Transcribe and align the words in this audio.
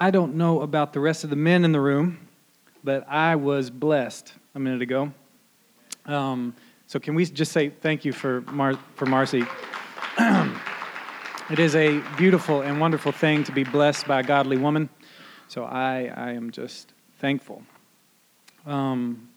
I 0.00 0.12
don't 0.12 0.36
know 0.36 0.60
about 0.60 0.92
the 0.92 1.00
rest 1.00 1.24
of 1.24 1.30
the 1.30 1.36
men 1.36 1.64
in 1.64 1.72
the 1.72 1.80
room, 1.80 2.28
but 2.84 3.04
I 3.08 3.34
was 3.34 3.68
blessed 3.68 4.32
a 4.54 4.60
minute 4.60 4.80
ago. 4.80 5.12
Um, 6.06 6.54
so 6.86 7.00
can 7.00 7.16
we 7.16 7.24
just 7.24 7.50
say 7.50 7.70
thank 7.70 8.04
you 8.04 8.12
for 8.12 8.42
Mar- 8.42 8.78
for 8.94 9.06
Marcy? 9.06 9.44
it 11.50 11.58
is 11.58 11.74
a 11.74 12.00
beautiful 12.16 12.60
and 12.60 12.80
wonderful 12.80 13.10
thing 13.10 13.42
to 13.42 13.50
be 13.50 13.64
blessed 13.64 14.06
by 14.06 14.20
a 14.20 14.22
godly 14.22 14.56
woman. 14.56 14.88
So 15.48 15.64
I, 15.64 16.12
I 16.14 16.30
am 16.30 16.52
just 16.52 16.92
thankful. 17.18 17.64
Um, 18.66 19.28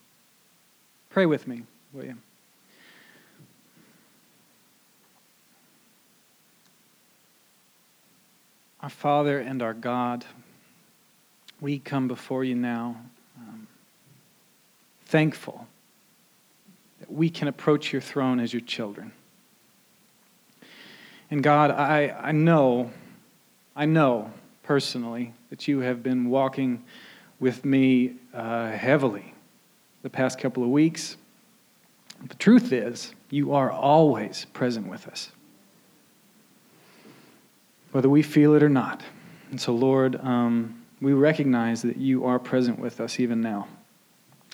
pray 1.09 1.25
with 1.25 1.47
me, 1.47 1.63
will 1.91 2.05
you? 2.05 2.17
Our 8.81 8.89
Father 8.89 9.39
and 9.39 9.63
our 9.63 9.73
God, 9.73 10.23
we 11.61 11.79
come 11.79 12.07
before 12.07 12.43
you 12.43 12.55
now 12.55 12.97
um, 13.37 13.67
thankful 15.05 15.67
that 16.99 17.11
we 17.11 17.29
can 17.29 17.47
approach 17.47 17.93
your 17.93 18.01
throne 18.01 18.39
as 18.39 18.51
your 18.51 18.61
children. 18.61 19.11
And 21.29 21.41
God, 21.41 21.71
I, 21.71 22.09
I 22.09 22.31
know, 22.33 22.91
I 23.75 23.85
know 23.85 24.33
personally 24.63 25.33
that 25.49 25.67
you 25.67 25.79
have 25.79 26.03
been 26.03 26.29
walking 26.29 26.83
with 27.39 27.63
me 27.63 28.15
uh, 28.33 28.71
heavily 28.71 29.33
the 30.01 30.09
past 30.09 30.39
couple 30.39 30.63
of 30.63 30.69
weeks. 30.69 31.15
The 32.27 32.35
truth 32.35 32.73
is, 32.73 33.13
you 33.29 33.53
are 33.53 33.71
always 33.71 34.45
present 34.53 34.87
with 34.87 35.07
us 35.07 35.31
whether 37.91 38.09
we 38.09 38.21
feel 38.21 38.55
it 38.55 38.63
or 38.63 38.69
not. 38.69 39.01
And 39.49 39.59
so, 39.59 39.73
Lord, 39.73 40.15
um, 40.23 40.80
we 41.01 41.13
recognize 41.13 41.81
that 41.81 41.97
you 41.97 42.25
are 42.25 42.37
present 42.37 42.79
with 42.79 43.01
us 43.01 43.19
even 43.19 43.41
now. 43.41 43.67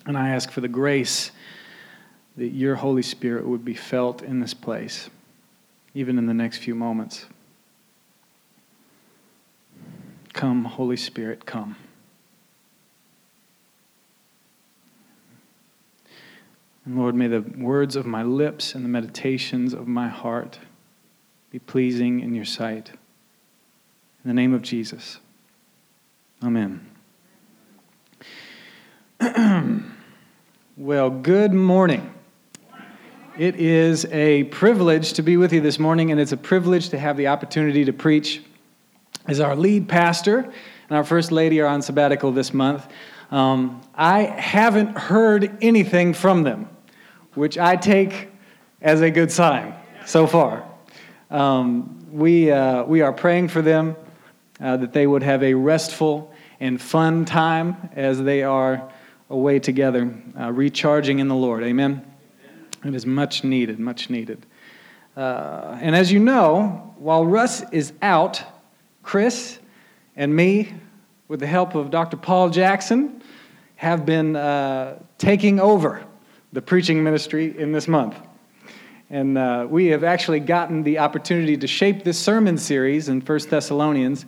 And 0.06 0.18
I 0.18 0.30
ask 0.30 0.50
for 0.50 0.62
the 0.62 0.70
grace 0.70 1.32
that 2.38 2.48
your 2.48 2.76
Holy 2.76 3.02
Spirit 3.02 3.46
would 3.46 3.66
be 3.66 3.74
felt 3.74 4.22
in 4.22 4.40
this 4.40 4.54
place, 4.54 5.10
even 5.94 6.18
in 6.18 6.26
the 6.26 6.34
next 6.34 6.60
few 6.60 6.74
moments. 6.74 7.26
Come, 10.32 10.64
Holy 10.64 10.98
Spirit, 10.98 11.46
come. 11.46 11.76
And 16.86 16.98
Lord, 16.98 17.16
may 17.16 17.28
the 17.28 17.42
words 17.42 17.98
of 17.98 18.06
my 18.06 18.24
lips 18.24 18.74
and 18.74 18.86
the 18.86 18.90
meditations 18.90 19.74
of 19.74 19.88
my 19.88 20.08
heart 20.08 20.60
be 21.52 21.60
pleasing 21.60 22.22
in 22.22 22.34
your 22.34 22.46
sight. 22.46 22.92
In 24.24 24.30
the 24.30 24.34
name 24.34 24.54
of 24.54 24.62
Jesus. 24.62 25.20
Amen. 26.44 26.88
well, 30.78 31.10
good 31.10 31.52
morning. 31.52 32.14
It 33.40 33.56
is 33.56 34.06
a 34.06 34.44
privilege 34.44 35.14
to 35.14 35.24
be 35.24 35.36
with 35.38 35.52
you 35.52 35.62
this 35.62 35.80
morning, 35.80 36.12
and 36.12 36.22
it's 36.22 36.34
a 36.34 36.38
privilege 36.38 36.90
to 36.90 37.00
have 37.00 37.18
the 37.18 37.26
opportunity 37.26 37.86
to 37.86 37.94
preach 37.94 38.44
as 39.26 39.40
our 39.40 39.56
lead 39.56 39.90
pastor 39.90 40.42
and 40.90 40.98
our 40.98 41.04
first 41.04 41.32
lady 41.32 41.60
are 41.60 41.66
on 41.66 41.82
sabbatical 41.82 42.32
this 42.32 42.54
month. 42.54 42.88
Um, 43.32 43.82
I 43.96 44.22
haven't 44.22 44.96
heard 44.96 45.58
anything 45.60 46.14
from 46.14 46.44
them, 46.44 46.70
which 47.34 47.58
I 47.58 47.78
take 47.78 48.30
as 48.80 49.02
a 49.02 49.10
good 49.10 49.32
sign 49.32 49.74
so 50.06 50.28
far. 50.28 50.70
Um, 51.32 52.06
we, 52.12 52.52
uh, 52.52 52.84
we 52.84 53.02
are 53.02 53.12
praying 53.12 53.48
for 53.48 53.64
them 53.64 53.96
uh, 54.60 54.78
that 54.78 54.94
they 54.94 55.08
would 55.08 55.24
have 55.24 55.44
a 55.44 55.54
restful 55.54 56.34
and 56.60 56.82
fun 56.82 57.26
time 57.26 57.90
as 57.96 58.22
they 58.22 58.44
are 58.44 58.92
away 59.30 59.60
together, 59.60 60.14
uh, 60.40 60.52
recharging 60.52 61.20
in 61.20 61.28
the 61.28 61.36
Lord. 61.36 61.64
Amen? 61.64 62.06
It 62.86 62.96
is 62.96 63.06
much 63.06 63.44
needed, 63.44 63.80
much 63.80 64.10
needed. 64.10 64.46
Uh, 65.16 65.78
and 65.82 65.96
as 65.96 66.12
you 66.12 66.20
know, 66.20 66.94
while 66.98 67.26
Russ 67.26 67.64
is 67.72 67.94
out, 68.02 68.44
Chris 69.04 69.60
and 70.16 70.36
me, 70.36 70.74
with 71.28 71.40
the 71.40 71.48
help 71.48 71.76
of 71.76 71.92
Dr. 71.92 72.18
Paul 72.18 72.50
Jackson, 72.50 73.22
have 73.76 74.06
been 74.06 74.36
uh, 74.36 75.00
taking 75.18 75.60
over 75.60 76.04
the 76.54 76.62
preaching 76.62 77.04
ministry 77.04 77.58
in 77.58 77.72
this 77.72 77.88
month. 77.88 78.16
And 79.10 79.38
uh, 79.38 79.68
we 79.70 79.88
have 79.88 80.04
actually 80.04 80.42
gotten 80.42 80.84
the 80.84 81.00
opportunity 81.00 81.56
to 81.56 81.68
shape 81.68 82.04
this 82.04 82.20
sermon 82.20 82.58
series 82.58 83.08
in 83.08 83.22
First 83.22 83.50
Thessalonians. 83.50 84.26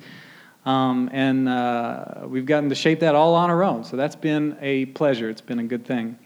Um, 0.65 1.09
and 1.11 1.49
uh, 1.49 2.21
we've 2.25 2.45
gotten 2.45 2.69
to 2.69 2.75
shape 2.75 3.01
that 3.01 3.13
all 3.13 3.35
on 3.35 3.49
our 3.49 3.63
own. 3.63 3.83
So 3.83 3.97
that's 3.97 4.15
been 4.15 4.57
a 4.61 4.85
pleasure. 4.85 5.29
It's 5.29 5.41
been 5.41 5.59
a 5.59 5.63
good 5.63 5.85
thing. 5.85 6.17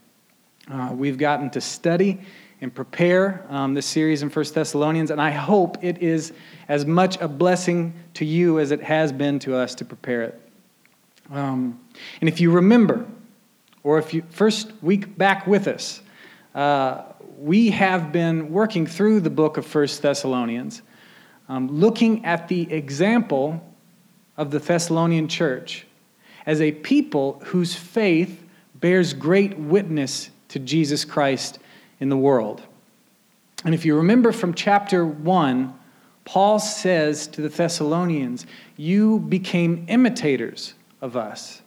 Uh, 0.71 0.91
we've 0.93 1.17
gotten 1.17 1.49
to 1.51 1.61
study 1.61 2.19
and 2.61 2.73
prepare 2.73 3.45
um, 3.49 3.73
this 3.73 3.87
series 3.87 4.21
in 4.21 4.29
First 4.29 4.53
Thessalonians, 4.53 5.11
and 5.11 5.21
I 5.21 5.31
hope 5.31 5.83
it 5.83 5.97
is 6.01 6.31
as 6.69 6.85
much 6.85 7.19
a 7.19 7.27
blessing 7.27 7.93
to 8.13 8.23
you 8.23 8.59
as 8.59 8.71
it 8.71 8.81
has 8.81 9.11
been 9.11 9.39
to 9.39 9.55
us 9.55 9.75
to 9.75 9.85
prepare 9.85 10.21
it. 10.21 10.41
Um, 11.31 11.79
and 12.21 12.29
if 12.29 12.39
you 12.39 12.51
remember, 12.51 13.05
or 13.83 13.97
if 13.97 14.13
you 14.13 14.23
first 14.29 14.71
week 14.81 15.17
back 15.17 15.45
with 15.47 15.67
us, 15.67 16.01
uh, 16.55 17.03
we 17.43 17.71
have 17.71 18.13
been 18.13 18.53
working 18.53 18.87
through 18.87 19.19
the 19.19 19.29
book 19.29 19.57
of 19.57 19.65
First 19.65 20.01
Thessalonians, 20.01 20.81
um, 21.49 21.67
looking 21.67 22.23
at 22.23 22.47
the 22.47 22.71
example 22.71 23.61
of 24.37 24.49
the 24.49 24.59
Thessalonian 24.59 25.27
church 25.27 25.85
as 26.45 26.61
a 26.61 26.71
people 26.71 27.41
whose 27.43 27.75
faith 27.75 28.41
bears 28.75 29.13
great 29.13 29.59
witness 29.59 30.29
to 30.47 30.59
Jesus 30.59 31.03
Christ 31.03 31.59
in 31.99 32.07
the 32.07 32.15
world. 32.15 32.61
And 33.65 33.73
if 33.75 33.83
you 33.83 33.97
remember 33.97 34.31
from 34.31 34.53
chapter 34.53 35.05
1, 35.05 35.73
Paul 36.23 36.59
says 36.59 37.27
to 37.27 37.41
the 37.41 37.49
Thessalonians, 37.49 38.45
You 38.77 39.19
became 39.19 39.85
imitators 39.89 40.75
of 41.01 41.17
us. 41.17 41.61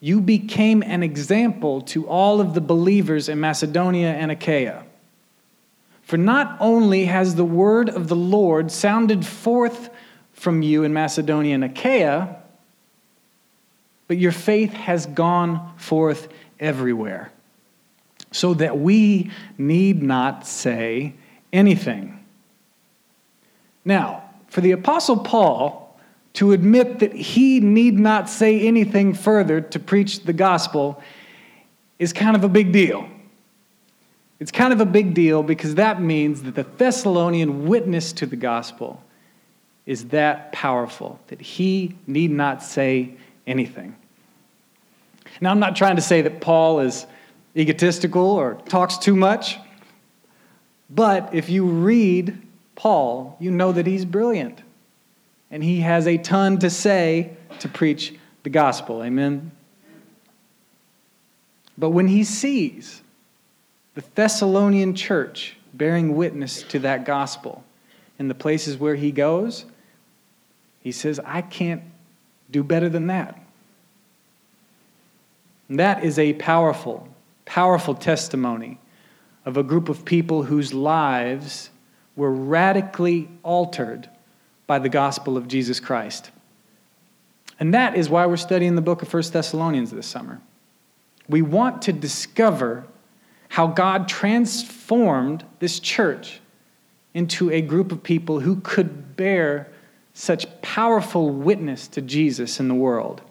You 0.00 0.20
became 0.20 0.82
an 0.82 1.02
example 1.02 1.80
to 1.82 2.06
all 2.06 2.40
of 2.40 2.54
the 2.54 2.60
believers 2.60 3.28
in 3.28 3.40
Macedonia 3.40 4.12
and 4.12 4.30
Achaia. 4.30 4.84
For 6.02 6.16
not 6.16 6.56
only 6.60 7.06
has 7.06 7.34
the 7.34 7.44
word 7.44 7.90
of 7.90 8.08
the 8.08 8.16
Lord 8.16 8.70
sounded 8.70 9.26
forth 9.26 9.90
from 10.32 10.62
you 10.62 10.84
in 10.84 10.92
Macedonia 10.92 11.54
and 11.54 11.64
Achaia, 11.64 12.36
but 14.06 14.16
your 14.16 14.32
faith 14.32 14.72
has 14.72 15.04
gone 15.04 15.74
forth 15.76 16.28
everywhere, 16.58 17.30
so 18.30 18.54
that 18.54 18.78
we 18.78 19.30
need 19.58 20.02
not 20.02 20.46
say 20.46 21.14
anything. 21.52 22.24
Now, 23.84 24.30
for 24.48 24.60
the 24.60 24.72
Apostle 24.72 25.18
Paul, 25.18 25.87
to 26.34 26.52
admit 26.52 27.00
that 27.00 27.12
he 27.12 27.60
need 27.60 27.98
not 27.98 28.28
say 28.28 28.60
anything 28.60 29.14
further 29.14 29.60
to 29.60 29.78
preach 29.78 30.24
the 30.24 30.32
gospel 30.32 31.02
is 31.98 32.12
kind 32.12 32.36
of 32.36 32.44
a 32.44 32.48
big 32.48 32.72
deal. 32.72 33.08
It's 34.40 34.52
kind 34.52 34.72
of 34.72 34.80
a 34.80 34.86
big 34.86 35.14
deal 35.14 35.42
because 35.42 35.74
that 35.76 36.00
means 36.00 36.42
that 36.44 36.54
the 36.54 36.62
Thessalonian 36.62 37.66
witness 37.66 38.12
to 38.14 38.26
the 38.26 38.36
gospel 38.36 39.02
is 39.84 40.08
that 40.08 40.52
powerful 40.52 41.18
that 41.28 41.40
he 41.40 41.96
need 42.06 42.30
not 42.30 42.62
say 42.62 43.14
anything. 43.46 43.96
Now, 45.40 45.50
I'm 45.50 45.60
not 45.60 45.76
trying 45.76 45.96
to 45.96 46.02
say 46.02 46.22
that 46.22 46.40
Paul 46.40 46.80
is 46.80 47.06
egotistical 47.56 48.22
or 48.22 48.54
talks 48.66 48.98
too 48.98 49.16
much, 49.16 49.58
but 50.90 51.34
if 51.34 51.50
you 51.50 51.64
read 51.64 52.40
Paul, 52.76 53.36
you 53.40 53.50
know 53.50 53.72
that 53.72 53.86
he's 53.86 54.04
brilliant 54.04 54.62
and 55.50 55.62
he 55.62 55.80
has 55.80 56.06
a 56.06 56.18
ton 56.18 56.58
to 56.58 56.70
say 56.70 57.36
to 57.60 57.68
preach 57.68 58.14
the 58.42 58.50
gospel. 58.50 59.02
Amen? 59.02 59.50
But 61.76 61.90
when 61.90 62.08
he 62.08 62.24
sees 62.24 63.02
the 63.94 64.04
Thessalonian 64.14 64.94
church 64.94 65.56
bearing 65.72 66.16
witness 66.16 66.62
to 66.64 66.78
that 66.80 67.04
gospel 67.04 67.64
in 68.18 68.28
the 68.28 68.34
places 68.34 68.76
where 68.76 68.96
he 68.96 69.12
goes, 69.12 69.64
he 70.80 70.92
says, 70.92 71.20
I 71.24 71.42
can't 71.42 71.82
do 72.50 72.62
better 72.62 72.88
than 72.88 73.06
that. 73.08 73.40
And 75.68 75.78
that 75.78 76.02
is 76.02 76.18
a 76.18 76.32
powerful, 76.34 77.08
powerful 77.44 77.94
testimony 77.94 78.78
of 79.44 79.56
a 79.56 79.62
group 79.62 79.88
of 79.88 80.04
people 80.04 80.42
whose 80.44 80.74
lives 80.74 81.70
were 82.16 82.32
radically 82.32 83.28
altered 83.42 84.08
by 84.68 84.78
the 84.78 84.88
gospel 84.88 85.36
of 85.36 85.48
Jesus 85.48 85.80
Christ. 85.80 86.30
And 87.58 87.74
that 87.74 87.96
is 87.96 88.08
why 88.08 88.26
we're 88.26 88.36
studying 88.36 88.76
the 88.76 88.82
book 88.82 89.02
of 89.02 89.12
1 89.12 89.22
Thessalonians 89.32 89.90
this 89.90 90.06
summer. 90.06 90.40
We 91.28 91.42
want 91.42 91.82
to 91.82 91.92
discover 91.92 92.86
how 93.48 93.66
God 93.66 94.08
transformed 94.08 95.44
this 95.58 95.80
church 95.80 96.40
into 97.14 97.50
a 97.50 97.60
group 97.60 97.90
of 97.90 98.02
people 98.02 98.40
who 98.40 98.60
could 98.60 99.16
bear 99.16 99.68
such 100.12 100.46
powerful 100.60 101.30
witness 101.30 101.88
to 101.88 102.02
Jesus 102.02 102.60
in 102.60 102.68
the 102.68 102.74
world. 102.74 103.22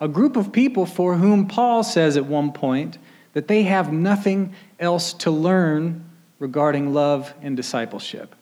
A 0.00 0.08
group 0.08 0.36
of 0.36 0.52
people 0.52 0.84
for 0.84 1.14
whom 1.14 1.46
Paul 1.46 1.84
says 1.84 2.16
at 2.16 2.26
one 2.26 2.52
point 2.52 2.98
that 3.34 3.48
they 3.48 3.62
have 3.62 3.92
nothing 3.92 4.52
else 4.80 5.12
to 5.14 5.30
learn 5.30 6.04
regarding 6.38 6.92
love 6.92 7.32
and 7.40 7.56
discipleship. 7.56 8.34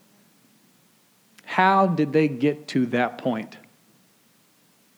How 1.44 1.87
did 1.87 2.12
they 2.12 2.29
get 2.29 2.69
to 2.69 2.87
that 2.87 3.19
point? 3.19 3.56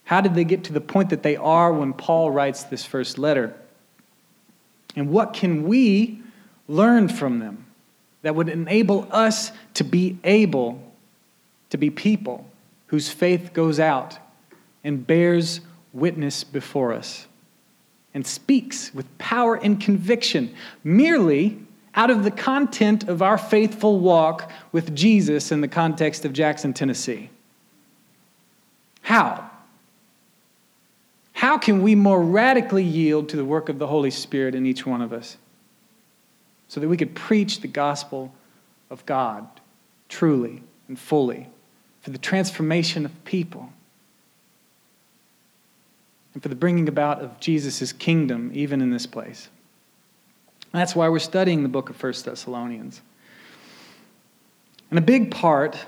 How 0.04 0.20
did 0.20 0.34
they 0.34 0.44
get 0.44 0.64
to 0.64 0.72
the 0.72 0.81
point 0.81 1.10
that 1.10 1.22
they 1.22 1.37
are 1.37 1.72
when 1.72 1.93
Paul 1.93 2.31
writes 2.31 2.62
this 2.64 2.84
first 2.84 3.19
letter? 3.19 3.54
And 4.94 5.10
what 5.10 5.32
can 5.32 5.64
we 5.64 6.22
learn 6.69 7.08
from 7.08 7.40
them 7.40 7.66
that 8.22 8.34
would 8.34 8.48
enable 8.48 9.08
us 9.10 9.52
to 9.75 9.84
be 9.84 10.19
able 10.25 10.81
to 11.70 11.76
be 11.76 11.90
people 11.90 12.46
whose 12.88 13.08
faith 13.08 13.52
goes 13.52 13.81
out 13.81 14.19
and 14.84 15.06
bears 15.06 15.60
witness 15.92 16.44
before 16.44 16.92
us 16.92 17.26
and 18.14 18.26
speaks 18.26 18.94
with 18.94 19.19
power 19.19 19.56
and 19.56 19.81
conviction 19.81 20.54
merely 20.84 21.58
out 21.96 22.10
of 22.10 22.22
the 22.22 22.31
content 22.31 23.08
of 23.08 23.22
our 23.22 23.38
faithful 23.38 23.98
walk 23.98 24.52
with 24.70 24.94
Jesus 24.94 25.50
in 25.50 25.62
the 25.62 25.69
context 25.69 26.26
of 26.26 26.34
Jackson, 26.34 26.75
Tennessee? 26.75 27.31
How? 29.00 29.50
How 31.32 31.56
can 31.56 31.82
we 31.82 31.94
more 31.94 32.22
radically 32.22 32.84
yield 32.84 33.31
to 33.31 33.37
the 33.37 33.44
work 33.44 33.69
of 33.69 33.78
the 33.78 33.87
Holy 33.87 34.10
Spirit 34.10 34.54
in 34.54 34.66
each 34.66 34.84
one 34.84 35.00
of 35.00 35.12
us 35.12 35.38
so 36.69 36.81
that 36.81 36.88
we 36.88 36.96
could 36.96 37.14
preach 37.14 37.60
the 37.60 37.69
gospel 37.69 38.32
of 38.90 39.04
God 39.06 39.46
truly 40.08 40.62
and 40.88 40.99
fully 40.99 41.49
for 42.02 42.10
the 42.10 42.19
transformation 42.19 43.04
of 43.04 43.25
people 43.25 43.72
and 46.34 46.42
for 46.42 46.49
the 46.49 46.54
bringing 46.54 46.88
about 46.88 47.20
of 47.20 47.40
Jesus' 47.40 47.92
kingdom 47.92 48.50
even 48.52 48.82
in 48.82 48.90
this 48.90 49.06
place? 49.06 49.49
And 50.76 50.82
that's 50.82 50.94
why 50.94 51.08
we're 51.08 51.20
studying 51.20 51.62
the 51.62 51.70
book 51.70 51.88
of 51.88 52.02
1 52.02 52.12
Thessalonians. 52.23 53.00
And 54.90 54.99
a 54.99 55.02
big 55.02 55.31
part 55.31 55.87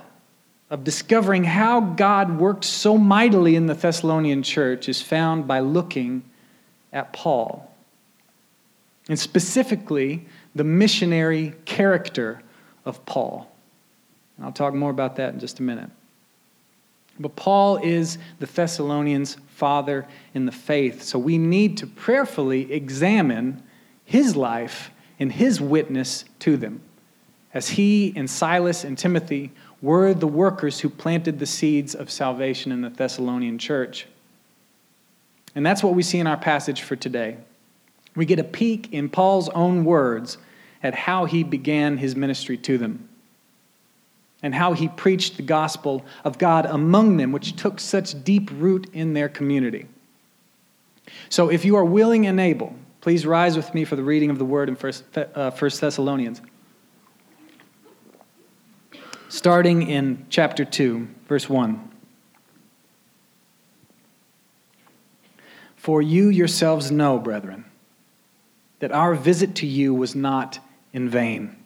of 0.70 0.82
discovering 0.82 1.44
how 1.44 1.80
God 1.80 2.40
worked 2.40 2.64
so 2.64 2.96
mightily 2.96 3.54
in 3.54 3.66
the 3.66 3.74
Thessalonian 3.74 4.42
church 4.42 4.88
is 4.88 5.02
found 5.02 5.46
by 5.46 5.60
looking 5.60 6.22
at 6.90 7.12
Paul. 7.12 7.70
And 9.10 9.18
specifically, 9.18 10.26
the 10.54 10.64
missionary 10.64 11.52
character 11.66 12.40
of 12.86 13.04
Paul. 13.04 13.54
And 14.38 14.46
I'll 14.46 14.52
talk 14.52 14.72
more 14.72 14.90
about 14.90 15.16
that 15.16 15.34
in 15.34 15.38
just 15.38 15.60
a 15.60 15.62
minute. 15.62 15.90
But 17.20 17.36
Paul 17.36 17.76
is 17.76 18.16
the 18.38 18.46
Thessalonians' 18.46 19.36
father 19.48 20.06
in 20.32 20.46
the 20.46 20.52
faith, 20.52 21.02
so 21.02 21.18
we 21.18 21.36
need 21.36 21.76
to 21.76 21.86
prayerfully 21.86 22.72
examine 22.72 23.62
his 24.08 24.34
life 24.34 24.90
and 25.20 25.30
his 25.30 25.60
witness 25.60 26.24
to 26.38 26.56
them 26.56 26.80
as 27.52 27.68
he 27.68 28.10
and 28.16 28.30
Silas 28.30 28.82
and 28.82 28.96
Timothy 28.96 29.50
were 29.82 30.14
the 30.14 30.26
workers 30.26 30.80
who 30.80 30.88
planted 30.88 31.38
the 31.38 31.44
seeds 31.44 31.94
of 31.94 32.10
salvation 32.10 32.72
in 32.72 32.80
the 32.80 32.88
Thessalonian 32.88 33.58
church. 33.58 34.06
And 35.54 35.64
that's 35.64 35.82
what 35.82 35.94
we 35.94 36.02
see 36.02 36.18
in 36.18 36.26
our 36.26 36.38
passage 36.38 36.80
for 36.80 36.96
today. 36.96 37.36
We 38.16 38.24
get 38.24 38.38
a 38.38 38.44
peek 38.44 38.94
in 38.94 39.10
Paul's 39.10 39.50
own 39.50 39.84
words 39.84 40.38
at 40.82 40.94
how 40.94 41.26
he 41.26 41.44
began 41.44 41.98
his 41.98 42.16
ministry 42.16 42.56
to 42.56 42.78
them 42.78 43.10
and 44.42 44.54
how 44.54 44.72
he 44.72 44.88
preached 44.88 45.36
the 45.36 45.42
gospel 45.42 46.02
of 46.24 46.38
God 46.38 46.64
among 46.64 47.18
them, 47.18 47.30
which 47.30 47.56
took 47.56 47.78
such 47.78 48.24
deep 48.24 48.48
root 48.54 48.88
in 48.94 49.12
their 49.12 49.28
community. 49.28 49.84
So, 51.28 51.50
if 51.50 51.66
you 51.66 51.76
are 51.76 51.84
willing 51.84 52.26
and 52.26 52.40
able, 52.40 52.74
please 53.00 53.26
rise 53.26 53.56
with 53.56 53.72
me 53.74 53.84
for 53.84 53.96
the 53.96 54.02
reading 54.02 54.30
of 54.30 54.38
the 54.38 54.44
word 54.44 54.68
in 54.68 54.76
First, 54.76 55.04
uh, 55.16 55.50
First 55.50 55.80
Thessalonians 55.80 56.40
starting 59.28 59.88
in 59.88 60.26
chapter 60.30 60.64
2, 60.64 61.06
verse 61.28 61.48
1. 61.48 61.90
For 65.76 66.02
you 66.02 66.28
yourselves 66.28 66.90
know, 66.90 67.18
brethren, 67.18 67.64
that 68.80 68.92
our 68.92 69.14
visit 69.14 69.54
to 69.56 69.66
you 69.66 69.94
was 69.94 70.14
not 70.14 70.58
in 70.92 71.08
vain. 71.08 71.56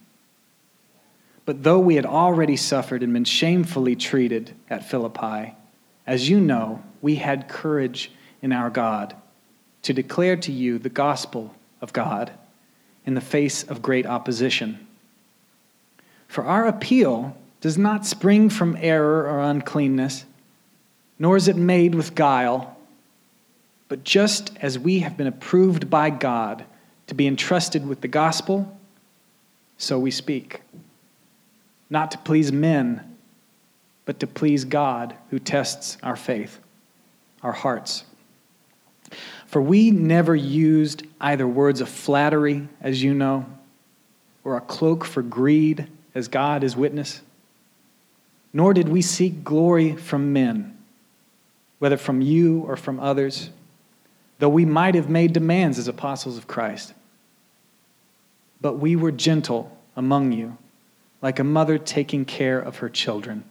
But 1.45 1.63
though 1.63 1.81
we 1.81 1.97
had 1.97 2.07
already 2.07 2.57
suffered 2.57 3.03
and 3.03 3.13
been 3.13 3.25
shamefully 3.25 3.97
treated 3.97 4.55
at 4.71 4.89
Philippi, 4.89 5.57
as 6.07 6.29
you 6.29 6.41
know, 6.41 6.83
we 7.01 7.17
had 7.17 7.49
courage 7.49 8.13
in 8.41 8.53
our 8.53 8.71
God 8.71 9.15
to 9.83 9.93
declare 9.93 10.37
to 10.37 10.53
you 10.53 10.79
the 10.79 10.89
gospel 10.89 11.55
of 11.81 11.93
God 11.93 12.33
in 13.05 13.15
the 13.15 13.21
face 13.21 13.65
of 13.65 13.83
great 13.83 14.07
opposition. 14.07 14.87
For 16.29 16.45
our 16.45 16.67
appeal 16.67 17.37
does 17.61 17.77
not 17.77 18.07
spring 18.07 18.49
from 18.49 18.77
error 18.81 19.29
or 19.29 19.41
uncleanness, 19.41 20.25
nor 21.19 21.37
is 21.37 21.49
it 21.49 21.57
made 21.57 21.95
with 21.95 22.15
guile, 22.15 22.77
but 23.89 24.05
just 24.05 24.57
as 24.61 24.79
we 24.79 25.01
have 25.01 25.17
been 25.17 25.27
approved 25.27 25.91
by 25.91 26.11
God 26.11 26.65
to 27.09 27.15
be 27.15 27.27
entrusted 27.27 27.87
with 27.87 28.01
the 28.01 28.09
gospel, 28.09 28.79
so 29.77 29.99
we 29.99 30.11
speak. 30.11 30.63
Not 31.91 32.11
to 32.13 32.19
please 32.19 32.51
men, 32.51 33.17
but 34.05 34.21
to 34.21 34.27
please 34.27 34.65
God 34.65 35.15
who 35.31 35.39
tests 35.39 35.99
our 36.03 36.17
faith, 36.17 36.59
our 37.43 37.53
hearts. 37.53 38.05
For 39.53 39.63
we 39.63 39.93
never 39.93 40.35
used 40.35 41.05
either 41.21 41.47
words 41.47 41.81
of 41.81 41.89
flattery, 41.89 42.67
as 42.81 43.01
you 43.01 43.15
know, 43.15 43.47
or 44.43 44.57
a 44.57 44.61
cloak 44.61 45.05
for 45.05 45.23
greed, 45.23 45.87
as 46.13 46.27
God 46.27 46.65
is 46.65 46.77
witness 46.77 47.23
nor 48.53 48.75
did 48.75 48.89
we 48.89 49.03
seek 49.03 49.45
glory 49.45 49.97
from 49.97 50.33
men, 50.33 50.77
whether 51.79 51.97
from 51.97 52.21
you 52.21 52.61
or 52.61 52.77
from 52.77 53.01
others, 53.01 53.51
though 54.39 54.49
we 54.49 54.65
might 54.65 54.95
have 54.95 55.09
made 55.09 55.33
demands 55.33 55.79
as 55.79 55.89
apostles 55.89 56.37
of 56.37 56.47
Christ. 56.47 56.93
But 58.61 58.75
we 58.75 58.95
were 58.95 59.13
gentle 59.13 59.77
among 59.97 60.33
you, 60.33 60.57
like 61.23 61.39
a 61.39 61.45
mother 61.45 61.79
taking 61.79 62.25
care 62.25 62.59
of 62.59 62.79
her 62.79 62.89
children. 62.89 63.45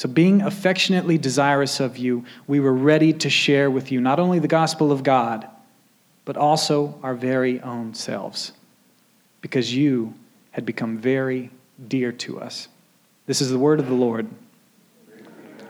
So, 0.00 0.08
being 0.08 0.40
affectionately 0.40 1.18
desirous 1.18 1.78
of 1.78 1.98
you, 1.98 2.24
we 2.46 2.58
were 2.58 2.72
ready 2.72 3.12
to 3.12 3.28
share 3.28 3.70
with 3.70 3.92
you 3.92 4.00
not 4.00 4.18
only 4.18 4.38
the 4.38 4.48
gospel 4.48 4.92
of 4.92 5.02
God, 5.02 5.46
but 6.24 6.38
also 6.38 6.98
our 7.02 7.14
very 7.14 7.60
own 7.60 7.92
selves, 7.92 8.52
because 9.42 9.76
you 9.76 10.14
had 10.52 10.64
become 10.64 10.96
very 10.96 11.50
dear 11.86 12.12
to 12.12 12.40
us. 12.40 12.68
This 13.26 13.42
is 13.42 13.50
the 13.50 13.58
word 13.58 13.78
of 13.78 13.88
the 13.88 13.94
Lord. 13.94 14.26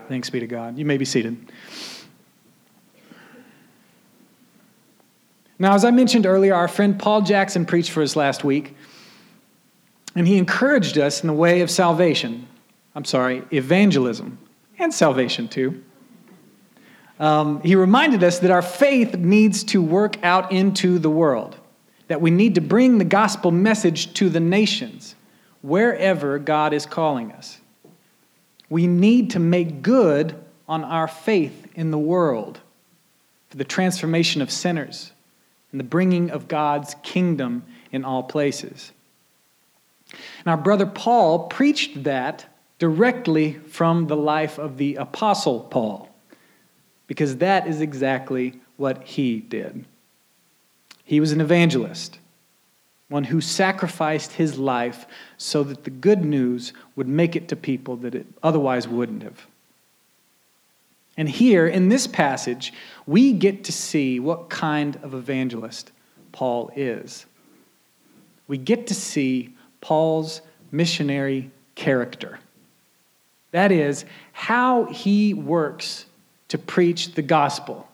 Thanks 0.09 0.31
be 0.31 0.39
to 0.39 0.47
God. 0.47 0.79
You 0.79 0.85
may 0.85 0.97
be 0.97 1.05
seated. 1.05 1.51
Now, 5.59 5.75
as 5.75 5.85
I 5.85 5.91
mentioned 5.91 6.25
earlier, 6.25 6.55
our 6.55 6.69
friend 6.69 6.97
Paul 6.97 7.23
Jackson 7.23 7.67
preached 7.67 7.91
for 7.91 8.01
us 8.01 8.15
last 8.15 8.45
week, 8.45 8.77
and 10.15 10.29
he 10.29 10.39
encouraged 10.39 10.99
us 10.99 11.21
in 11.21 11.27
the 11.27 11.33
way 11.33 11.63
of 11.63 11.69
salvation. 11.69 12.47
I'm 12.95 13.05
sorry, 13.05 13.43
evangelism, 13.53 14.39
and 14.79 14.93
salvation 14.93 15.49
too. 15.49 15.83
Um, 17.19 17.61
he 17.63 17.77
reminded 17.77 18.25
us 18.25 18.39
that 18.39 18.51
our 18.51 18.63
faith 18.63 19.17
needs 19.17 19.63
to 19.65 19.83
work 19.83 20.17
out 20.23 20.53
into 20.53 20.99
the 20.99 21.11
world, 21.11 21.57
that 22.09 22.21
we 22.21 22.31
need 22.31 22.55
to 22.55 22.61
bring 22.61 22.99
the 22.99 23.05
gospel 23.05 23.51
message 23.51 24.15
to 24.15 24.31
the 24.31 24.41
nations 24.41 25.15
wherever 25.61 26.39
God 26.39 26.73
is 26.73 26.87
calling 26.87 27.31
us. 27.33 27.61
We 28.71 28.87
need 28.87 29.31
to 29.33 29.39
make 29.39 29.83
good 29.83 30.35
on 30.69 30.85
our 30.85 31.09
faith 31.09 31.69
in 31.75 31.91
the 31.91 31.99
world 31.99 32.61
for 33.51 33.57
the 33.57 33.65
transformation 33.65 34.41
of 34.41 34.51
sinners 34.51 35.13
and 35.73 35.81
the 35.81 35.85
bringing 35.85 36.31
of 36.31 36.49
God's 36.49 36.95
kingdom 37.03 37.65
in 37.93 38.05
all 38.05 38.23
places. 38.23 38.93
And 40.39 40.47
our 40.47 40.57
brother 40.57 40.87
Paul 40.87 41.49
preached 41.49 42.05
that 42.05 42.47
directly 42.81 43.53
from 43.69 44.09
the 44.09 44.17
life 44.17 44.59
of 44.59 44.77
the 44.77 44.97
Apostle 44.97 45.61
Paul, 45.61 46.11
because 47.07 47.37
that 47.37 47.69
is 47.69 47.81
exactly 47.81 48.61
what 48.77 49.05
he 49.05 49.39
did. 49.39 49.85
He 51.05 51.21
was 51.21 51.31
an 51.31 51.41
evangelist 51.41 52.19
one 53.11 53.25
who 53.25 53.41
sacrificed 53.41 54.33
his 54.33 54.57
life 54.57 55.05
so 55.37 55.65
that 55.65 55.83
the 55.83 55.91
good 55.91 56.25
news 56.25 56.73
would 56.95 57.09
make 57.09 57.35
it 57.35 57.49
to 57.49 57.57
people 57.57 57.97
that 57.97 58.15
it 58.15 58.25
otherwise 58.43 58.87
wouldn't 58.87 59.25
have. 59.25 59.47
And 61.17 61.29
here 61.29 61.67
in 61.67 61.89
this 61.89 62.07
passage, 62.07 62.73
we 63.07 63.33
get 63.33 63.65
to 63.65 63.73
see 63.73 64.21
what 64.21 64.49
kind 64.49 64.97
of 65.03 65.13
evangelist 65.13 65.91
Paul 66.31 66.71
is. 66.77 67.27
We 68.47 68.59
get 68.59 68.87
to 68.87 68.95
see 68.95 69.55
Paul's 69.81 70.41
missionary 70.71 71.51
character. 71.75 72.39
That 73.53 73.73
is, 73.73 74.05
how 74.33 74.85
he 74.85 75.35
works 75.35 76.07
to 76.49 76.59
preach 76.59 77.15
the 77.15 77.23
gospel, 77.23 77.89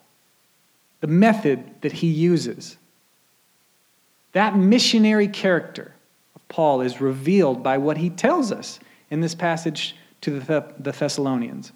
the 1.00 1.06
method 1.06 1.64
that 1.80 1.92
he 1.92 2.08
uses. 2.08 2.76
That 4.32 4.56
missionary 4.56 5.28
character 5.28 5.94
of 6.34 6.46
Paul 6.48 6.82
is 6.82 7.00
revealed 7.00 7.62
by 7.62 7.78
what 7.78 7.96
he 7.96 8.10
tells 8.10 8.52
us 8.52 8.78
in 9.10 9.20
this 9.20 9.34
passage 9.34 9.96
to 10.22 10.40
the, 10.40 10.74
the 10.78 10.92
Thessalonians. 10.92 11.72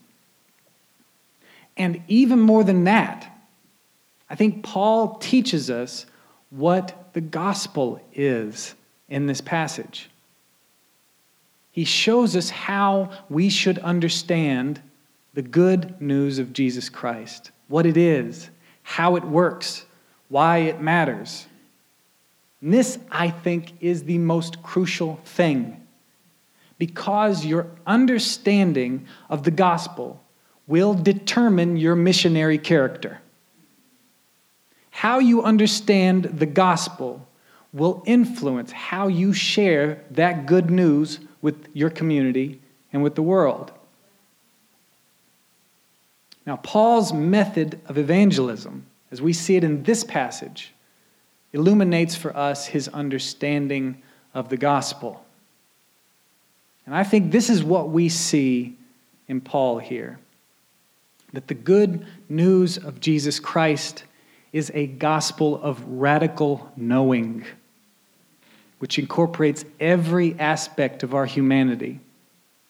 And 1.76 2.02
even 2.08 2.40
more 2.40 2.64
than 2.64 2.84
that, 2.84 3.34
I 4.28 4.34
think 4.34 4.62
Paul 4.62 5.16
teaches 5.16 5.70
us 5.70 6.04
what 6.50 7.10
the 7.14 7.20
gospel 7.20 8.00
is 8.12 8.74
in 9.08 9.26
this 9.26 9.40
passage. 9.40 10.09
He 11.72 11.84
shows 11.84 12.34
us 12.36 12.50
how 12.50 13.10
we 13.28 13.48
should 13.48 13.78
understand 13.78 14.80
the 15.34 15.42
good 15.42 16.00
news 16.00 16.38
of 16.38 16.52
Jesus 16.52 16.88
Christ, 16.88 17.50
what 17.68 17.86
it 17.86 17.96
is, 17.96 18.50
how 18.82 19.16
it 19.16 19.24
works, 19.24 19.84
why 20.28 20.58
it 20.58 20.80
matters. 20.80 21.46
And 22.60 22.72
this, 22.72 22.98
I 23.10 23.30
think, 23.30 23.72
is 23.80 24.04
the 24.04 24.18
most 24.18 24.62
crucial 24.62 25.20
thing 25.24 25.76
because 26.78 27.44
your 27.44 27.66
understanding 27.86 29.06
of 29.28 29.44
the 29.44 29.50
gospel 29.50 30.20
will 30.66 30.94
determine 30.94 31.76
your 31.76 31.94
missionary 31.94 32.58
character. 32.58 33.20
How 34.90 35.18
you 35.18 35.42
understand 35.42 36.24
the 36.24 36.46
gospel 36.46 37.26
will 37.72 38.02
influence 38.06 38.72
how 38.72 39.08
you 39.08 39.32
share 39.32 40.02
that 40.10 40.46
good 40.46 40.70
news 40.70 41.20
with 41.42 41.68
your 41.72 41.90
community 41.90 42.60
and 42.92 43.02
with 43.02 43.14
the 43.14 43.22
world. 43.22 43.72
Now, 46.46 46.56
Paul's 46.56 47.12
method 47.12 47.80
of 47.86 47.98
evangelism, 47.98 48.86
as 49.10 49.22
we 49.22 49.32
see 49.32 49.56
it 49.56 49.64
in 49.64 49.82
this 49.82 50.04
passage, 50.04 50.72
illuminates 51.52 52.14
for 52.14 52.36
us 52.36 52.66
his 52.66 52.88
understanding 52.88 54.02
of 54.34 54.48
the 54.48 54.56
gospel. 54.56 55.24
And 56.86 56.94
I 56.94 57.04
think 57.04 57.30
this 57.30 57.50
is 57.50 57.62
what 57.62 57.90
we 57.90 58.08
see 58.08 58.76
in 59.28 59.40
Paul 59.40 59.78
here 59.78 60.18
that 61.32 61.46
the 61.46 61.54
good 61.54 62.04
news 62.28 62.76
of 62.76 62.98
Jesus 62.98 63.38
Christ 63.38 64.02
is 64.52 64.72
a 64.74 64.88
gospel 64.88 65.62
of 65.62 65.80
radical 65.86 66.72
knowing 66.76 67.44
which 68.80 68.98
incorporates 68.98 69.64
every 69.78 70.38
aspect 70.40 71.02
of 71.02 71.14
our 71.14 71.26
humanity 71.26 72.00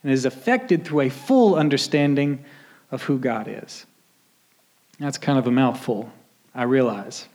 and 0.02 0.12
is 0.12 0.24
affected 0.24 0.84
through 0.84 1.02
a 1.02 1.08
full 1.08 1.54
understanding 1.54 2.44
of 2.90 3.02
who 3.04 3.18
God 3.18 3.46
is. 3.48 3.86
That's 4.98 5.18
kind 5.18 5.38
of 5.38 5.46
a 5.46 5.50
mouthful, 5.50 6.10
I 6.54 6.64
realize. 6.64 7.26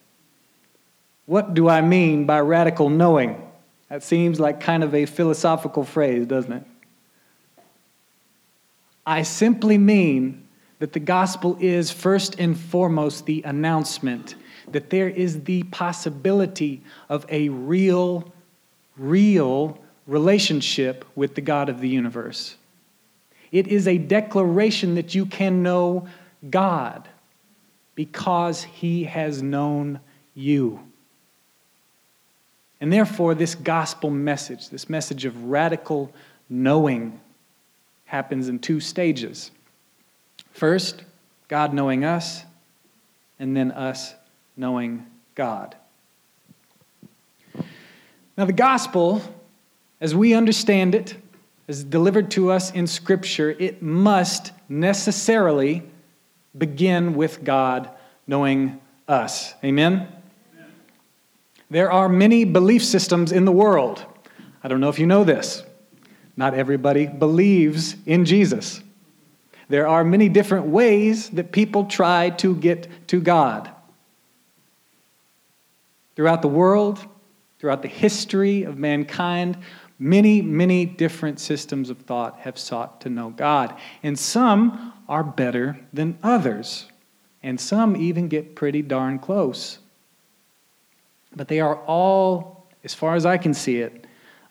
What 1.25 1.53
do 1.53 1.69
I 1.69 1.81
mean 1.81 2.25
by 2.25 2.41
radical 2.41 2.89
knowing? 2.89 3.41
That 3.89 4.03
seems 4.03 4.39
like 4.39 4.59
kind 4.59 4.83
of 4.83 4.93
a 4.93 5.05
philosophical 5.05 5.83
phrase, 5.83 6.27
doesn't 6.27 6.51
it? 6.51 6.63
I 9.05 9.23
simply 9.23 9.77
mean 9.77 10.47
that 10.79 10.91
the 10.91 10.99
gospel 10.99 11.57
is 11.61 11.91
first 11.91 12.39
and 12.39 12.59
foremost 12.59 13.25
the 13.25 13.41
announcement 13.43 14.35
that 14.71 14.89
there 14.89 15.07
is 15.07 15.43
the 15.43 15.63
possibility 15.63 16.81
of 17.07 17.25
a 17.29 17.49
real 17.49 18.33
real 18.97 19.77
relationship 20.07 21.05
with 21.15 21.35
the 21.35 21.41
God 21.41 21.69
of 21.69 21.81
the 21.81 21.89
universe. 21.89 22.55
It 23.51 23.67
is 23.67 23.87
a 23.87 23.97
declaration 23.97 24.95
that 24.95 25.15
you 25.15 25.25
can 25.25 25.63
know 25.63 26.07
God 26.49 27.07
because 27.95 28.63
he 28.63 29.05
has 29.05 29.41
known 29.41 29.99
you. 30.33 30.79
And 32.81 32.91
therefore, 32.91 33.33
this 33.33 33.55
gospel 33.55 34.09
message, 34.09 34.69
this 34.69 34.89
message 34.89 35.25
of 35.25 35.45
radical 35.45 36.11
knowing, 36.49 37.19
happens 38.05 38.49
in 38.49 38.59
two 38.59 38.79
stages. 38.79 39.49
First, 40.51 41.03
God 41.47 41.73
knowing 41.73 42.03
us, 42.03 42.43
and 43.39 43.55
then 43.55 43.71
us 43.71 44.13
knowing 44.57 45.05
God. 45.33 45.75
Now, 48.37 48.45
the 48.45 48.53
gospel, 48.53 49.21
as 50.01 50.13
we 50.13 50.33
understand 50.33 50.93
it, 50.93 51.15
as 51.67 51.83
delivered 51.83 52.31
to 52.31 52.51
us 52.51 52.71
in 52.71 52.85
Scripture, 52.85 53.55
it 53.57 53.81
must 53.81 54.51
necessarily 54.69 55.83
begin 56.57 57.15
with 57.15 57.43
God 57.43 57.89
knowing 58.27 58.79
us. 59.07 59.53
Amen? 59.63 59.93
Amen? 59.93 60.71
There 61.69 61.91
are 61.91 62.09
many 62.09 62.43
belief 62.43 62.83
systems 62.83 63.31
in 63.31 63.45
the 63.45 63.51
world. 63.51 64.05
I 64.63 64.67
don't 64.67 64.79
know 64.79 64.89
if 64.89 64.99
you 64.99 65.05
know 65.05 65.23
this. 65.23 65.63
Not 66.37 66.53
everybody 66.53 67.07
believes 67.07 67.95
in 68.05 68.25
Jesus. 68.25 68.81
There 69.69 69.87
are 69.87 70.03
many 70.03 70.29
different 70.29 70.67
ways 70.67 71.29
that 71.31 71.51
people 71.51 71.85
try 71.85 72.31
to 72.31 72.55
get 72.55 73.07
to 73.07 73.21
God. 73.21 73.69
Throughout 76.15 76.41
the 76.41 76.47
world, 76.47 77.05
Throughout 77.65 77.81
the 77.81 77.87
history 77.87 78.61
of 78.61 78.77
mankind, 78.77 79.57
many, 79.97 80.39
many 80.39 80.85
different 80.85 81.39
systems 81.39 81.89
of 81.89 81.97
thought 81.97 82.37
have 82.41 82.59
sought 82.59 83.01
to 83.01 83.09
know 83.09 83.31
God. 83.31 83.75
And 84.03 84.19
some 84.19 84.93
are 85.09 85.23
better 85.23 85.79
than 85.91 86.19
others. 86.21 86.85
And 87.41 87.59
some 87.59 87.97
even 87.97 88.27
get 88.27 88.53
pretty 88.53 88.83
darn 88.83 89.17
close. 89.17 89.79
But 91.35 91.47
they 91.47 91.59
are 91.59 91.77
all, 91.85 92.67
as 92.83 92.93
far 92.93 93.15
as 93.15 93.25
I 93.25 93.39
can 93.39 93.55
see 93.55 93.77
it, 93.77 94.05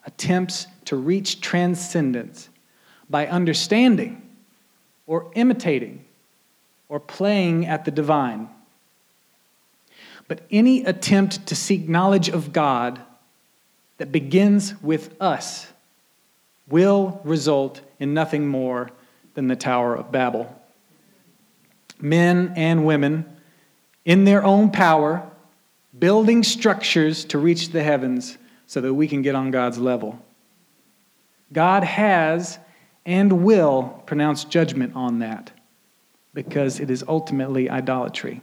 attempts 0.05 0.67
to 0.83 0.97
reach 0.97 1.39
transcendence 1.39 2.49
by 3.09 3.27
understanding 3.27 4.29
or 5.07 5.31
imitating 5.35 6.03
or 6.89 6.99
playing 6.99 7.65
at 7.65 7.85
the 7.85 7.91
divine. 7.91 8.49
But 10.27 10.41
any 10.49 10.83
attempt 10.83 11.45
to 11.45 11.55
seek 11.55 11.87
knowledge 11.87 12.29
of 12.29 12.51
God 12.51 12.99
that 13.97 14.11
begins 14.11 14.79
with 14.81 15.15
us 15.21 15.67
will 16.67 17.21
result 17.23 17.81
in 17.99 18.13
nothing 18.13 18.47
more 18.47 18.89
than 19.35 19.47
the 19.47 19.55
Tower 19.55 19.95
of 19.95 20.11
Babel. 20.11 20.53
Men 21.99 22.53
and 22.55 22.85
women, 22.85 23.25
in 24.03 24.25
their 24.25 24.43
own 24.43 24.71
power, 24.71 25.29
building 25.97 26.43
structures 26.43 27.25
to 27.25 27.37
reach 27.37 27.69
the 27.69 27.83
heavens 27.83 28.37
so 28.67 28.81
that 28.81 28.93
we 28.93 29.07
can 29.07 29.21
get 29.21 29.35
on 29.35 29.51
God's 29.51 29.77
level. 29.77 30.19
God 31.53 31.83
has 31.83 32.59
and 33.05 33.43
will 33.43 34.03
pronounce 34.05 34.43
judgment 34.43 34.93
on 34.95 35.19
that 35.19 35.51
because 36.33 36.79
it 36.79 36.89
is 36.89 37.03
ultimately 37.07 37.69
idolatry. 37.69 38.41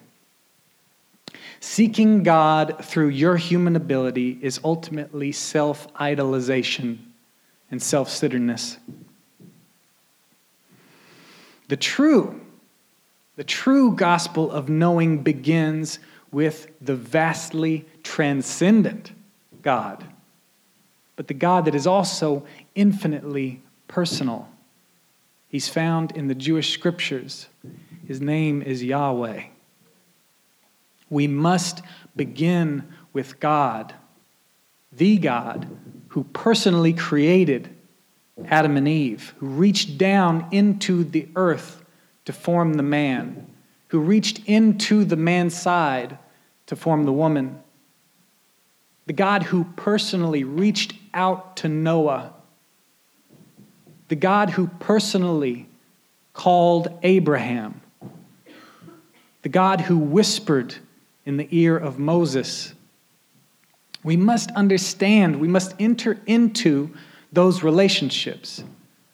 Seeking 1.64 2.24
God 2.24 2.84
through 2.84 3.10
your 3.10 3.36
human 3.36 3.76
ability 3.76 4.36
is 4.42 4.58
ultimately 4.64 5.30
self 5.30 5.86
idolization 5.94 6.98
and 7.70 7.80
self 7.80 8.10
centeredness. 8.10 8.78
The 11.68 11.76
true, 11.76 12.40
the 13.36 13.44
true 13.44 13.94
gospel 13.94 14.50
of 14.50 14.68
knowing 14.68 15.22
begins 15.22 16.00
with 16.32 16.66
the 16.80 16.96
vastly 16.96 17.86
transcendent 18.02 19.12
God, 19.62 20.04
but 21.14 21.28
the 21.28 21.34
God 21.34 21.66
that 21.66 21.76
is 21.76 21.86
also 21.86 22.44
infinitely 22.74 23.62
personal. 23.86 24.48
He's 25.48 25.68
found 25.68 26.10
in 26.10 26.26
the 26.26 26.34
Jewish 26.34 26.72
scriptures. 26.72 27.46
His 28.08 28.20
name 28.20 28.62
is 28.62 28.82
Yahweh. 28.82 29.44
We 31.12 31.26
must 31.26 31.82
begin 32.16 32.88
with 33.12 33.38
God, 33.38 33.94
the 34.90 35.18
God 35.18 35.68
who 36.08 36.24
personally 36.24 36.94
created 36.94 37.68
Adam 38.46 38.78
and 38.78 38.88
Eve, 38.88 39.34
who 39.36 39.46
reached 39.48 39.98
down 39.98 40.48
into 40.52 41.04
the 41.04 41.28
earth 41.36 41.84
to 42.24 42.32
form 42.32 42.74
the 42.74 42.82
man, 42.82 43.46
who 43.88 44.00
reached 44.00 44.40
into 44.46 45.04
the 45.04 45.16
man's 45.16 45.54
side 45.54 46.16
to 46.64 46.76
form 46.76 47.04
the 47.04 47.12
woman. 47.12 47.62
The 49.04 49.12
God 49.12 49.42
who 49.42 49.64
personally 49.76 50.44
reached 50.44 50.94
out 51.12 51.58
to 51.58 51.68
Noah. 51.68 52.32
The 54.08 54.16
God 54.16 54.48
who 54.48 54.68
personally 54.80 55.68
called 56.32 56.88
Abraham. 57.02 57.82
The 59.42 59.50
God 59.50 59.82
who 59.82 59.98
whispered 59.98 60.74
in 61.24 61.36
the 61.36 61.48
ear 61.50 61.76
of 61.76 61.98
Moses. 61.98 62.74
We 64.02 64.16
must 64.16 64.50
understand, 64.52 65.40
we 65.40 65.48
must 65.48 65.74
enter 65.78 66.18
into 66.26 66.90
those 67.32 67.62
relationships, 67.62 68.62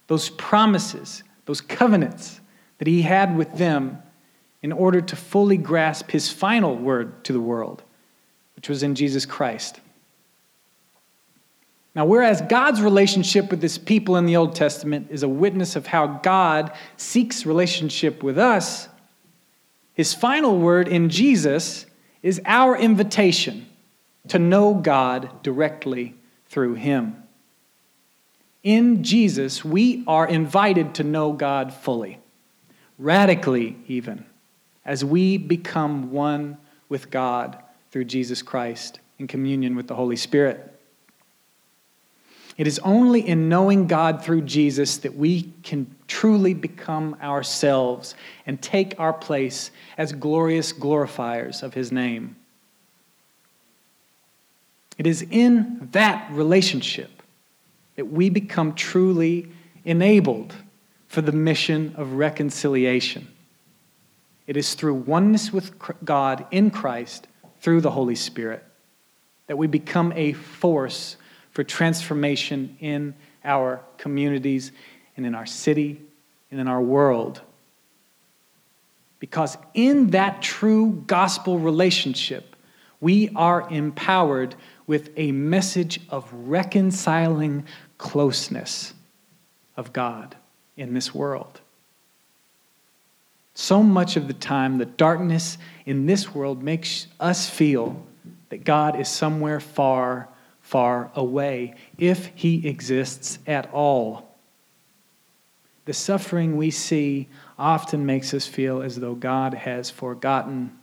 those 0.06 0.30
promises, 0.30 1.22
those 1.46 1.60
covenants 1.60 2.40
that 2.78 2.88
he 2.88 3.02
had 3.02 3.36
with 3.36 3.58
them 3.58 4.02
in 4.62 4.72
order 4.72 5.00
to 5.00 5.16
fully 5.16 5.56
grasp 5.56 6.10
his 6.10 6.30
final 6.30 6.74
word 6.74 7.24
to 7.24 7.32
the 7.32 7.40
world, 7.40 7.82
which 8.56 8.68
was 8.68 8.82
in 8.82 8.94
Jesus 8.94 9.26
Christ. 9.26 9.80
Now, 11.94 12.04
whereas 12.04 12.40
God's 12.42 12.80
relationship 12.80 13.50
with 13.50 13.60
his 13.60 13.76
people 13.76 14.16
in 14.16 14.26
the 14.26 14.36
Old 14.36 14.54
Testament 14.54 15.08
is 15.10 15.22
a 15.22 15.28
witness 15.28 15.74
of 15.74 15.86
how 15.86 16.06
God 16.06 16.72
seeks 16.96 17.44
relationship 17.44 18.22
with 18.22 18.38
us, 18.38 18.88
his 19.94 20.14
final 20.14 20.58
word 20.58 20.86
in 20.86 21.08
Jesus 21.08 21.86
is 22.22 22.40
our 22.44 22.76
invitation 22.76 23.66
to 24.28 24.38
know 24.38 24.74
God 24.74 25.42
directly 25.42 26.14
through 26.46 26.74
him. 26.74 27.22
In 28.62 29.02
Jesus, 29.02 29.64
we 29.64 30.04
are 30.06 30.26
invited 30.26 30.94
to 30.96 31.04
know 31.04 31.32
God 31.32 31.72
fully, 31.72 32.18
radically, 32.98 33.76
even, 33.86 34.24
as 34.84 35.04
we 35.04 35.38
become 35.38 36.10
one 36.10 36.58
with 36.88 37.10
God 37.10 37.62
through 37.90 38.04
Jesus 38.04 38.42
Christ 38.42 39.00
in 39.18 39.26
communion 39.26 39.76
with 39.76 39.86
the 39.86 39.94
Holy 39.94 40.16
Spirit. 40.16 40.77
It 42.58 42.66
is 42.66 42.80
only 42.80 43.26
in 43.26 43.48
knowing 43.48 43.86
God 43.86 44.24
through 44.24 44.42
Jesus 44.42 44.98
that 44.98 45.14
we 45.14 45.52
can 45.62 45.94
truly 46.08 46.54
become 46.54 47.16
ourselves 47.22 48.16
and 48.46 48.60
take 48.60 48.98
our 48.98 49.12
place 49.12 49.70
as 49.96 50.12
glorious 50.12 50.72
glorifiers 50.72 51.62
of 51.62 51.72
His 51.72 51.92
name. 51.92 52.34
It 54.98 55.06
is 55.06 55.24
in 55.30 55.88
that 55.92 56.28
relationship 56.32 57.22
that 57.94 58.06
we 58.06 58.28
become 58.28 58.74
truly 58.74 59.48
enabled 59.84 60.52
for 61.06 61.22
the 61.22 61.32
mission 61.32 61.94
of 61.96 62.14
reconciliation. 62.14 63.28
It 64.48 64.56
is 64.56 64.74
through 64.74 64.94
oneness 64.94 65.52
with 65.52 65.72
God 66.04 66.44
in 66.50 66.70
Christ 66.70 67.28
through 67.60 67.82
the 67.82 67.92
Holy 67.92 68.16
Spirit 68.16 68.64
that 69.46 69.56
we 69.56 69.68
become 69.68 70.12
a 70.16 70.32
force 70.32 71.16
for 71.58 71.64
transformation 71.64 72.76
in 72.78 73.12
our 73.42 73.80
communities 73.96 74.70
and 75.16 75.26
in 75.26 75.34
our 75.34 75.44
city 75.44 76.00
and 76.52 76.60
in 76.60 76.68
our 76.68 76.80
world. 76.80 77.40
Because 79.18 79.58
in 79.74 80.10
that 80.10 80.40
true 80.40 81.02
gospel 81.08 81.58
relationship, 81.58 82.54
we 83.00 83.30
are 83.34 83.68
empowered 83.70 84.54
with 84.86 85.10
a 85.16 85.32
message 85.32 86.00
of 86.10 86.32
reconciling 86.32 87.64
closeness 87.98 88.94
of 89.76 89.92
God 89.92 90.36
in 90.76 90.94
this 90.94 91.12
world. 91.12 91.60
So 93.54 93.82
much 93.82 94.16
of 94.16 94.28
the 94.28 94.32
time, 94.32 94.78
the 94.78 94.86
darkness 94.86 95.58
in 95.84 96.06
this 96.06 96.32
world 96.32 96.62
makes 96.62 97.08
us 97.18 97.50
feel 97.50 98.00
that 98.50 98.62
God 98.62 99.00
is 99.00 99.08
somewhere 99.08 99.58
far 99.58 100.28
far 100.68 101.10
away, 101.14 101.74
if 101.96 102.30
he 102.34 102.68
exists 102.68 103.38
at 103.46 103.72
all. 103.72 104.36
The 105.86 105.94
suffering 105.94 106.58
we 106.58 106.70
see 106.70 107.26
often 107.58 108.04
makes 108.04 108.34
us 108.34 108.46
feel 108.46 108.82
as 108.82 108.96
though 108.96 109.14
God 109.14 109.54
has 109.54 109.88
forgotten. 109.88 110.76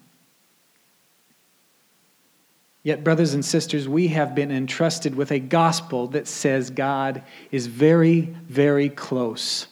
Yet, 2.81 3.03
brothers 3.03 3.35
and 3.35 3.45
sisters, 3.45 3.87
we 3.87 4.07
have 4.07 4.33
been 4.33 4.49
entrusted 4.49 5.13
with 5.13 5.31
a 5.31 5.37
gospel 5.37 6.07
that 6.07 6.27
says 6.27 6.71
God 6.71 7.21
is 7.51 7.67
very, 7.67 8.21
very 8.21 8.89
close. 8.89 9.67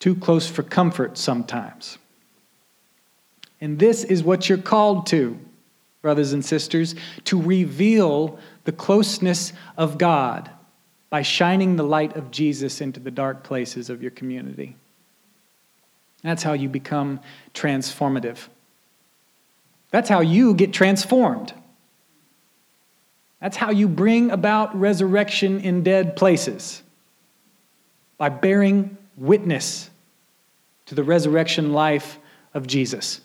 Too 0.00 0.16
close 0.16 0.48
for 0.48 0.64
comfort 0.64 1.16
sometimes. 1.16 1.98
And 3.60 3.78
this 3.78 4.02
is 4.02 4.24
what 4.24 4.48
you're 4.48 4.58
called 4.58 5.06
to, 5.08 5.38
brothers 6.02 6.32
and 6.32 6.44
sisters, 6.44 6.94
to 7.24 7.40
reveal 7.40 8.38
the 8.64 8.72
closeness 8.72 9.52
of 9.76 9.98
God 9.98 10.50
by 11.10 11.22
shining 11.22 11.76
the 11.76 11.82
light 11.82 12.16
of 12.16 12.30
Jesus 12.30 12.80
into 12.80 13.00
the 13.00 13.10
dark 13.10 13.42
places 13.42 13.90
of 13.90 14.02
your 14.02 14.10
community. 14.10 14.76
That's 16.22 16.42
how 16.42 16.52
you 16.52 16.68
become 16.68 17.20
transformative. 17.54 18.48
That's 19.90 20.08
how 20.08 20.20
you 20.20 20.54
get 20.54 20.72
transformed. 20.72 21.54
That's 23.40 23.56
how 23.56 23.70
you 23.70 23.88
bring 23.88 24.30
about 24.30 24.78
resurrection 24.78 25.60
in 25.60 25.82
dead 25.82 26.16
places 26.16 26.82
by 28.18 28.28
bearing 28.28 28.96
witness 29.16 29.90
to 30.86 30.94
the 30.94 31.04
resurrection 31.04 31.72
life 31.72 32.18
of 32.52 32.66
Jesus. 32.66 33.20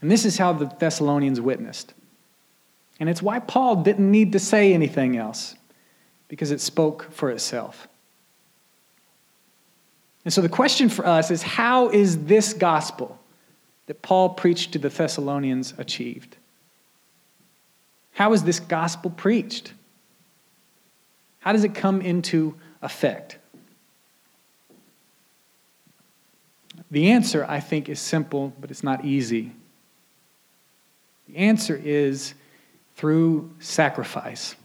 And 0.00 0.10
this 0.10 0.24
is 0.24 0.38
how 0.38 0.52
the 0.52 0.66
Thessalonians 0.66 1.40
witnessed. 1.40 1.94
And 3.00 3.08
it's 3.08 3.22
why 3.22 3.38
Paul 3.38 3.76
didn't 3.76 4.10
need 4.10 4.32
to 4.32 4.38
say 4.38 4.72
anything 4.72 5.16
else, 5.16 5.54
because 6.28 6.50
it 6.50 6.60
spoke 6.60 7.10
for 7.12 7.30
itself. 7.30 7.88
And 10.24 10.32
so 10.32 10.40
the 10.40 10.48
question 10.48 10.88
for 10.88 11.06
us 11.06 11.30
is 11.30 11.42
how 11.42 11.88
is 11.88 12.24
this 12.24 12.52
gospel 12.52 13.18
that 13.86 14.02
Paul 14.02 14.30
preached 14.30 14.72
to 14.72 14.78
the 14.78 14.88
Thessalonians 14.88 15.74
achieved? 15.78 16.36
How 18.12 18.32
is 18.32 18.42
this 18.42 18.60
gospel 18.60 19.10
preached? 19.10 19.72
How 21.38 21.52
does 21.52 21.64
it 21.64 21.74
come 21.74 22.02
into 22.02 22.56
effect? 22.82 23.38
The 26.90 27.10
answer, 27.10 27.46
I 27.48 27.60
think, 27.60 27.88
is 27.88 28.00
simple, 28.00 28.52
but 28.60 28.70
it's 28.70 28.82
not 28.82 29.04
easy. 29.04 29.52
The 31.28 31.36
answer 31.36 31.76
is 31.76 32.34
through 32.96 33.54
sacrifice, 33.60 34.56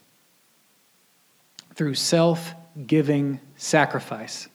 through 1.75 1.95
self 1.95 2.53
giving 2.87 3.39
sacrifice. 3.57 4.47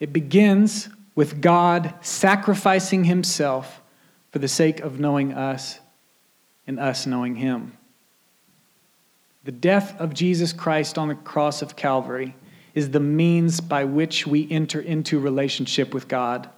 It 0.00 0.12
begins 0.12 0.88
with 1.14 1.40
God 1.40 1.94
sacrificing 2.00 3.04
himself 3.04 3.80
for 4.30 4.38
the 4.38 4.48
sake 4.48 4.80
of 4.80 4.98
knowing 4.98 5.34
us 5.34 5.78
and 6.66 6.80
us 6.80 7.06
knowing 7.06 7.36
him. 7.36 7.76
The 9.44 9.52
death 9.52 9.98
of 10.00 10.14
Jesus 10.14 10.52
Christ 10.52 10.96
on 10.96 11.08
the 11.08 11.14
cross 11.14 11.62
of 11.62 11.76
Calvary 11.76 12.34
is 12.74 12.90
the 12.90 13.00
means 13.00 13.60
by 13.60 13.84
which 13.84 14.26
we 14.26 14.50
enter 14.50 14.80
into 14.80 15.18
relationship 15.18 15.92
with 15.92 16.08
God. 16.08 16.48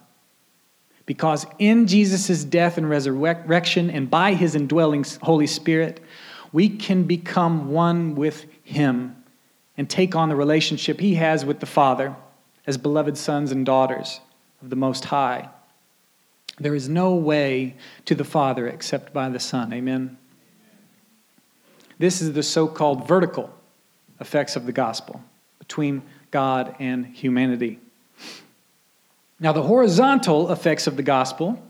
Because 1.05 1.45
in 1.59 1.85
Jesus' 1.87 2.43
death 2.43 2.77
and 2.77 2.89
resurrection 2.89 3.89
and 3.89 4.09
by 4.09 4.33
his 4.33 4.55
indwelling 4.55 5.05
Holy 5.21 5.47
Spirit, 5.47 5.99
we 6.51 6.69
can 6.69 7.03
become 7.03 7.71
one 7.71 8.15
with 8.15 8.45
him 8.63 9.23
and 9.77 9.89
take 9.89 10.15
on 10.15 10.29
the 10.29 10.35
relationship 10.35 10.99
he 10.99 11.15
has 11.15 11.43
with 11.43 11.59
the 11.59 11.65
Father 11.65 12.15
as 12.65 12.77
beloved 12.77 13.17
sons 13.17 13.51
and 13.51 13.65
daughters 13.65 14.21
of 14.61 14.69
the 14.69 14.75
Most 14.75 15.05
High. 15.05 15.49
There 16.59 16.75
is 16.75 16.87
no 16.87 17.15
way 17.15 17.75
to 18.05 18.15
the 18.15 18.23
Father 18.23 18.67
except 18.67 19.11
by 19.11 19.29
the 19.29 19.39
Son. 19.39 19.73
Amen. 19.73 20.17
This 21.97 22.21
is 22.21 22.33
the 22.33 22.43
so 22.43 22.67
called 22.67 23.07
vertical 23.07 23.53
effects 24.19 24.55
of 24.55 24.65
the 24.65 24.71
gospel 24.71 25.21
between 25.59 26.03
God 26.31 26.75
and 26.79 27.05
humanity. 27.05 27.79
Now, 29.43 29.51
the 29.51 29.61
horizontal 29.61 30.53
effects 30.53 30.87
of 30.87 30.95
the 30.95 31.03
gospel, 31.03 31.61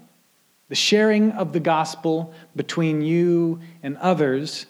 the 0.70 0.76
sharing 0.76 1.32
of 1.32 1.54
the 1.54 1.60
gospel 1.60 2.32
between 2.56 3.02
you 3.02 3.62
and 3.82 3.98
others, 3.98 4.68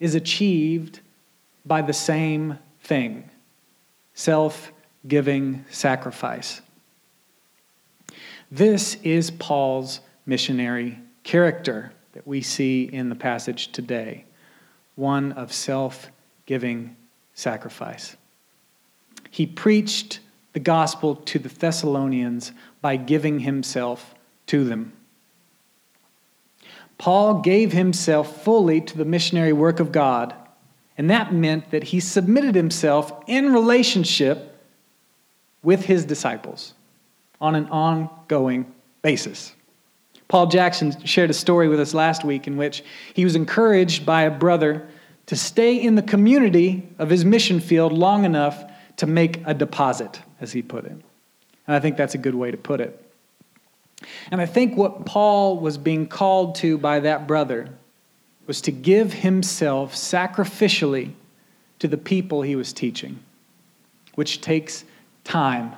is 0.00 0.16
achieved 0.16 0.98
by 1.64 1.80
the 1.80 1.92
same 1.92 2.58
thing 2.82 3.30
self 4.14 4.72
giving 5.06 5.64
sacrifice. 5.70 6.60
This 8.50 8.96
is 9.04 9.30
Paul's 9.30 10.00
missionary 10.26 10.98
character 11.22 11.92
that 12.14 12.26
we 12.26 12.40
see 12.40 12.82
in 12.82 13.10
the 13.10 13.14
passage 13.14 13.70
today 13.70 14.24
one 14.96 15.30
of 15.32 15.52
self 15.52 16.10
giving 16.46 16.96
sacrifice. 17.32 18.16
He 19.30 19.46
preached 19.46 20.18
the 20.54 20.60
gospel 20.60 21.16
to 21.16 21.38
the 21.38 21.48
Thessalonians 21.50 22.52
by 22.80 22.96
giving 22.96 23.40
himself 23.40 24.14
to 24.46 24.64
them. 24.64 24.92
Paul 26.96 27.40
gave 27.42 27.72
himself 27.72 28.44
fully 28.44 28.80
to 28.80 28.96
the 28.96 29.04
missionary 29.04 29.52
work 29.52 29.80
of 29.80 29.92
God, 29.92 30.32
and 30.96 31.10
that 31.10 31.34
meant 31.34 31.70
that 31.72 31.84
he 31.84 32.00
submitted 32.00 32.54
himself 32.54 33.12
in 33.26 33.52
relationship 33.52 34.62
with 35.62 35.84
his 35.84 36.04
disciples 36.04 36.74
on 37.40 37.56
an 37.56 37.68
ongoing 37.68 38.72
basis. 39.02 39.54
Paul 40.28 40.46
Jackson 40.46 41.04
shared 41.04 41.30
a 41.30 41.34
story 41.34 41.68
with 41.68 41.80
us 41.80 41.94
last 41.94 42.24
week 42.24 42.46
in 42.46 42.56
which 42.56 42.84
he 43.12 43.24
was 43.24 43.34
encouraged 43.34 44.06
by 44.06 44.22
a 44.22 44.30
brother 44.30 44.88
to 45.26 45.36
stay 45.36 45.76
in 45.76 45.96
the 45.96 46.02
community 46.02 46.88
of 46.98 47.10
his 47.10 47.24
mission 47.24 47.58
field 47.58 47.92
long 47.92 48.24
enough 48.24 48.64
to 48.96 49.06
make 49.06 49.42
a 49.44 49.54
deposit, 49.54 50.20
as 50.40 50.52
he 50.52 50.62
put 50.62 50.84
it. 50.84 50.92
And 51.66 51.76
I 51.76 51.80
think 51.80 51.96
that's 51.96 52.14
a 52.14 52.18
good 52.18 52.34
way 52.34 52.50
to 52.50 52.56
put 52.56 52.80
it. 52.80 53.00
And 54.30 54.40
I 54.40 54.46
think 54.46 54.76
what 54.76 55.06
Paul 55.06 55.58
was 55.58 55.78
being 55.78 56.06
called 56.06 56.56
to 56.56 56.78
by 56.78 57.00
that 57.00 57.26
brother 57.26 57.70
was 58.46 58.60
to 58.62 58.70
give 58.70 59.12
himself 59.12 59.94
sacrificially 59.94 61.12
to 61.78 61.88
the 61.88 61.96
people 61.96 62.42
he 62.42 62.56
was 62.56 62.72
teaching, 62.72 63.18
which 64.14 64.40
takes 64.40 64.84
time 65.24 65.74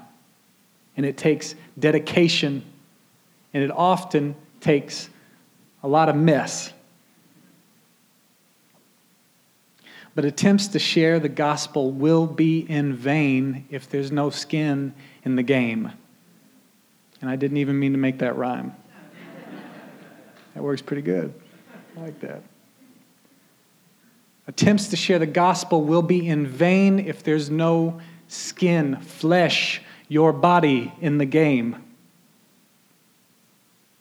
and 0.97 1.07
it 1.07 1.17
takes 1.17 1.55
dedication 1.79 2.65
and 3.55 3.63
it 3.63 3.71
often 3.71 4.35
takes 4.61 5.09
a 5.83 5.89
lot 5.89 6.09
of 6.09 6.17
mess. 6.17 6.73
But 10.17 10.25
attempts 10.25 10.69
to 10.69 10.79
share 10.79 11.21
the 11.21 11.29
gospel 11.29 11.93
will 11.93 12.27
be 12.27 12.61
in 12.61 12.95
vain 12.95 13.67
if 13.69 13.91
there's 13.91 14.11
no 14.11 14.31
skin 14.31 14.95
in 15.25 15.37
the 15.37 15.43
game. 15.43 15.93
And 17.21 17.29
I 17.29 17.37
didn't 17.37 17.59
even 17.59 17.79
mean 17.79 17.93
to 17.93 17.99
make 17.99 18.21
that 18.21 18.35
rhyme. 18.35 18.73
that 20.55 20.63
works 20.63 20.81
pretty 20.81 21.03
good. 21.03 21.35
I 21.99 22.01
like 22.01 22.19
that. 22.21 22.43
Attempts 24.49 24.89
to 24.89 24.97
share 24.97 25.19
the 25.19 25.27
gospel 25.27 25.83
will 25.83 26.01
be 26.01 26.27
in 26.27 26.47
vain 26.47 26.99
if 26.99 27.23
there's 27.23 27.51
no 27.51 28.01
skin, 28.27 28.99
flesh, 29.03 29.83
your 30.09 30.33
body 30.33 30.95
in 30.99 31.19
the 31.19 31.27
game. 31.27 31.85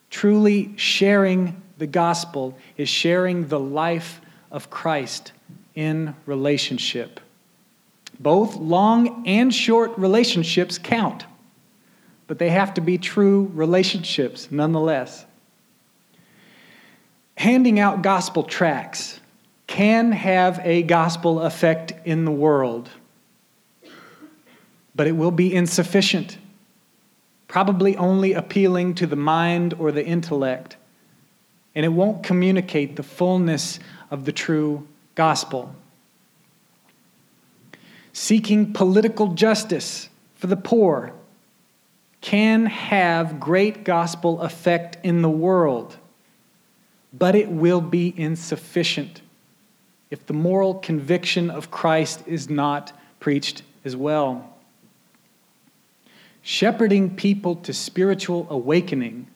Truly 0.10 0.78
sharing 0.78 1.62
the 1.78 1.88
gospel 1.88 2.58
is 2.78 2.88
sharing 2.88 3.50
the 3.50 3.60
life 3.60 4.22
of 4.50 4.70
Christ 4.70 5.34
in 5.76 6.16
relationship. 6.26 7.20
Both 8.20 8.56
long 8.56 9.28
and 9.28 9.54
short 9.54 9.98
relationships 9.98 10.78
count, 10.78 11.26
but 12.28 12.40
they 12.40 12.50
have 12.50 12.74
to 12.76 12.82
be 12.82 12.98
true 12.98 13.52
relationships 13.54 14.48
nonetheless. 14.50 15.26
Handing 17.38 17.80
out 17.80 18.02
gospel 18.02 18.44
tracts 18.44 19.20
can 19.68 20.14
have 20.14 20.62
a 20.64 20.84
gospel 20.84 21.42
effect 21.42 21.94
in 22.06 22.24
the 22.24 22.32
world, 22.32 22.90
but 24.96 25.08
it 25.08 25.12
will 25.12 25.32
be 25.32 25.54
insufficient, 25.54 26.38
probably 27.50 27.98
only 27.98 28.32
appealing 28.32 28.96
to 28.96 29.06
the 29.08 29.18
mind 29.18 29.74
or 29.74 29.92
the 29.92 30.06
intellect, 30.06 30.78
and 31.74 31.86
it 31.86 31.90
won't 31.90 32.24
communicate 32.24 32.96
the 32.96 33.04
fullness 33.04 33.80
of 34.10 34.24
the 34.24 34.32
true 34.32 34.88
gospel. 35.16 35.74
Seeking 38.14 38.74
political 38.74 39.30
justice 39.30 40.10
for 40.36 40.48
the 40.48 40.56
poor 40.56 41.14
can 42.22 42.66
have 42.66 43.40
great 43.40 43.84
gospel 43.84 44.42
effect 44.42 44.98
in 45.04 45.22
the 45.22 45.30
world, 45.30 45.98
but 47.14 47.36
it 47.36 47.50
will 47.50 47.82
be 47.82 48.14
insufficient 48.18 49.22
if 50.10 50.26
the 50.26 50.34
moral 50.34 50.76
conviction 50.76 51.50
of 51.50 51.72
Christ 51.72 52.24
is 52.26 52.50
not 52.50 52.98
preached 53.20 53.64
as 53.84 53.96
well. 53.96 54.50
Shepherding 56.42 57.16
people 57.16 57.56
to 57.58 57.74
spiritual 57.74 58.48
awakening 58.50 59.28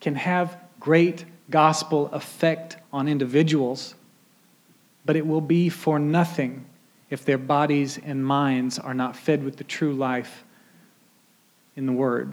can 0.00 0.14
have 0.14 0.56
great 0.78 1.24
gospel 1.50 2.08
effect 2.12 2.76
on 2.92 3.08
individuals 3.08 3.94
but 5.08 5.16
it 5.16 5.26
will 5.26 5.40
be 5.40 5.70
for 5.70 5.98
nothing 5.98 6.66
if 7.08 7.24
their 7.24 7.38
bodies 7.38 7.98
and 8.04 8.22
minds 8.22 8.78
are 8.78 8.92
not 8.92 9.16
fed 9.16 9.42
with 9.42 9.56
the 9.56 9.64
true 9.64 9.94
life 9.94 10.44
in 11.76 11.86
the 11.86 11.92
Word. 11.92 12.30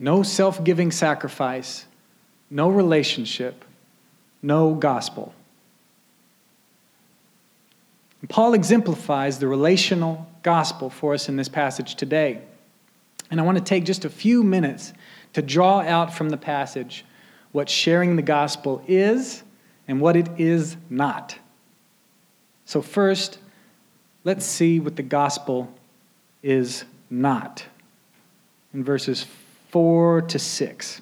No 0.00 0.24
self 0.24 0.64
giving 0.64 0.90
sacrifice, 0.90 1.86
no 2.50 2.70
relationship, 2.70 3.64
no 4.42 4.74
gospel. 4.74 5.32
And 8.20 8.28
Paul 8.28 8.52
exemplifies 8.54 9.38
the 9.38 9.46
relational 9.46 10.26
gospel 10.42 10.90
for 10.90 11.14
us 11.14 11.28
in 11.28 11.36
this 11.36 11.48
passage 11.48 11.94
today. 11.94 12.42
And 13.30 13.38
I 13.38 13.44
want 13.44 13.58
to 13.58 13.64
take 13.64 13.84
just 13.84 14.04
a 14.04 14.10
few 14.10 14.42
minutes 14.42 14.92
to 15.34 15.40
draw 15.40 15.82
out 15.82 16.12
from 16.12 16.30
the 16.30 16.36
passage 16.36 17.04
what 17.52 17.70
sharing 17.70 18.16
the 18.16 18.22
gospel 18.22 18.82
is 18.88 19.44
and 19.88 20.00
what 20.00 20.14
it 20.14 20.28
is 20.38 20.76
not. 20.90 21.38
So, 22.66 22.82
first, 22.82 23.38
let's 24.22 24.44
see 24.44 24.78
what 24.78 24.96
the 24.96 25.02
gospel 25.02 25.72
is 26.42 26.84
not 27.10 27.64
in 28.74 28.84
verses 28.84 29.26
4 29.70 30.22
to 30.22 30.38
6. 30.38 31.00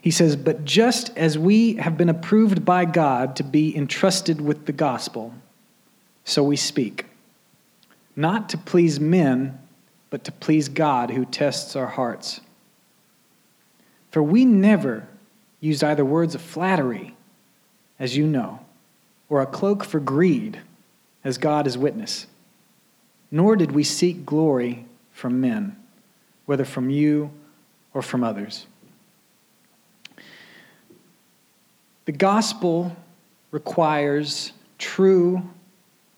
He 0.00 0.10
says, 0.10 0.36
But 0.36 0.64
just 0.64 1.16
as 1.16 1.38
we 1.38 1.74
have 1.74 1.96
been 1.96 2.10
approved 2.10 2.64
by 2.64 2.84
God 2.84 3.36
to 3.36 3.42
be 3.42 3.74
entrusted 3.76 4.40
with 4.40 4.66
the 4.66 4.72
gospel, 4.72 5.34
so 6.24 6.44
we 6.44 6.56
speak, 6.56 7.06
not 8.14 8.48
to 8.50 8.58
please 8.58 9.00
men, 9.00 9.58
but 10.14 10.22
to 10.22 10.30
please 10.30 10.68
God 10.68 11.10
who 11.10 11.24
tests 11.24 11.74
our 11.74 11.88
hearts. 11.88 12.40
For 14.12 14.22
we 14.22 14.44
never 14.44 15.08
used 15.58 15.82
either 15.82 16.04
words 16.04 16.36
of 16.36 16.40
flattery, 16.40 17.16
as 17.98 18.16
you 18.16 18.24
know, 18.24 18.60
or 19.28 19.42
a 19.42 19.46
cloak 19.46 19.82
for 19.82 19.98
greed, 19.98 20.60
as 21.24 21.36
God 21.36 21.66
is 21.66 21.76
witness. 21.76 22.28
Nor 23.32 23.56
did 23.56 23.72
we 23.72 23.82
seek 23.82 24.24
glory 24.24 24.86
from 25.10 25.40
men, 25.40 25.74
whether 26.46 26.64
from 26.64 26.90
you 26.90 27.32
or 27.92 28.00
from 28.00 28.22
others. 28.22 28.68
The 32.04 32.12
gospel 32.12 32.94
requires 33.50 34.52
true, 34.78 35.42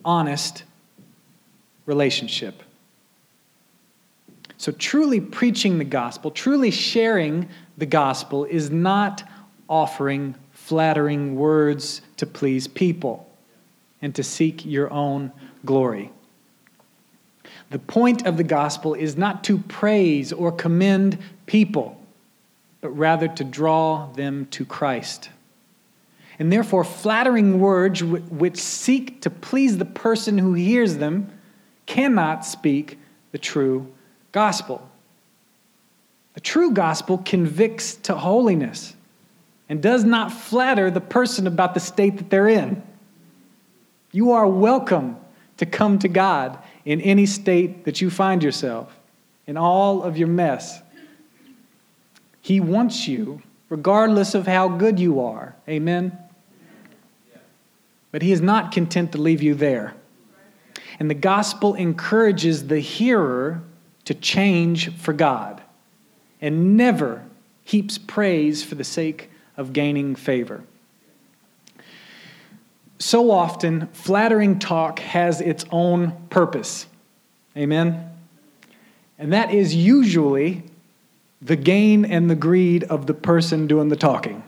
honest 0.05 0.65
relationship. 1.87 2.63
So, 4.59 4.73
truly 4.73 5.21
preaching 5.21 5.79
the 5.79 5.85
gospel, 5.85 6.31
truly 6.31 6.71
sharing 6.71 7.49
the 7.77 7.87
gospel 7.87 8.45
is 8.45 8.71
not 8.71 9.23
offering 9.69 10.35
flattering 10.53 11.37
words 11.37 12.01
to 12.17 12.27
please 12.27 12.67
people 12.67 13.29
and 14.01 14.15
to 14.15 14.23
seek 14.23 14.65
your 14.65 14.91
own 14.91 15.33
glory. 15.65 16.11
The 17.71 17.79
point 17.79 18.27
of 18.27 18.37
the 18.37 18.45
gospel 18.45 18.95
is 18.95 19.17
not 19.17 19.45
to 19.45 19.59
praise 19.59 20.33
or 20.33 20.53
commend 20.53 21.19
people, 21.47 22.01
but 22.81 22.91
rather 22.91 23.29
to 23.29 23.45
draw 23.45 24.11
them 24.13 24.47
to 24.53 24.65
Christ. 24.65 25.31
And 26.39 26.53
therefore, 26.53 26.85
flattering 26.85 27.61
words 27.61 28.03
which 28.05 28.59
seek 28.59 29.23
to 29.23 29.31
please 29.31 29.79
the 29.79 29.85
person 29.85 30.39
who 30.39 30.55
hears 30.55 30.97
them 30.99 31.31
cannot 31.87 32.45
speak 32.45 32.99
the 33.33 33.39
true 33.39 33.93
gospel. 34.37 34.87
The 36.35 36.41
true 36.41 36.73
gospel 36.73 37.17
convicts 37.17 37.95
to 37.95 38.15
holiness 38.15 38.95
and 39.67 39.83
does 39.83 40.05
not 40.05 40.31
flatter 40.31 40.91
the 40.91 41.01
person 41.01 41.47
about 41.47 41.73
the 41.73 41.81
state 41.81 42.19
that 42.19 42.29
they're 42.29 42.47
in. 42.47 42.83
You 44.13 44.33
are 44.33 44.47
welcome 44.47 45.17
to 45.57 45.65
come 45.65 45.99
to 46.01 46.09
God 46.09 46.59
in 46.85 47.01
any 47.01 47.25
state 47.25 47.87
that 47.87 48.03
you 48.03 48.11
find 48.11 48.43
yourself, 48.43 48.95
in 49.47 49.57
all 49.57 50.03
of 50.03 50.19
your 50.19 50.29
mess. 50.29 50.83
He 52.43 52.61
wants 52.61 53.09
you, 53.09 53.41
regardless 53.71 54.35
of 54.35 54.47
how 54.47 54.69
good 54.69 55.01
you 55.01 55.19
are. 55.19 55.57
Amen? 55.67 56.13
But 58.13 58.21
He 58.21 58.33
is 58.33 58.43
not 58.43 58.71
content 58.71 59.13
to 59.13 59.19
leave 59.19 59.43
you 59.43 59.55
there. 59.55 59.95
And 61.01 61.09
the 61.09 61.15
gospel 61.15 61.73
encourages 61.73 62.67
the 62.67 62.81
hearer 62.81 63.63
to 64.07 64.15
change 64.15 64.97
for 64.97 65.13
God 65.13 65.63
and 66.41 66.77
never 66.77 67.25
heaps 67.65 67.99
praise 67.99 68.63
for 68.63 68.75
the 68.75 68.85
sake 68.85 69.31
of 69.57 69.73
gaining 69.73 70.15
favor. 70.15 70.63
So 72.99 73.31
often, 73.31 73.89
flattering 73.89 74.59
talk 74.59 75.01
has 75.01 75.41
its 75.41 75.65
own 75.71 76.15
purpose. 76.31 76.87
Amen? 77.57 78.11
And 79.19 79.33
that 79.33 79.53
is 79.53 79.75
usually 79.75 80.63
the 81.43 81.57
gain 81.57 82.05
and 82.05 82.31
the 82.31 82.35
greed 82.35 82.85
of 82.85 83.07
the 83.07 83.15
person 83.15 83.67
doing 83.67 83.89
the 83.89 83.97
talking. 83.97 84.43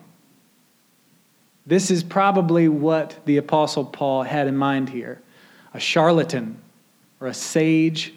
This 1.66 1.90
is 1.90 2.02
probably 2.02 2.68
what 2.68 3.16
the 3.26 3.36
Apostle 3.36 3.84
Paul 3.84 4.22
had 4.22 4.46
in 4.46 4.56
mind 4.56 4.88
here 4.88 5.20
a 5.74 5.80
charlatan 5.80 6.58
or 7.20 7.26
a 7.26 7.34
sage 7.34 8.14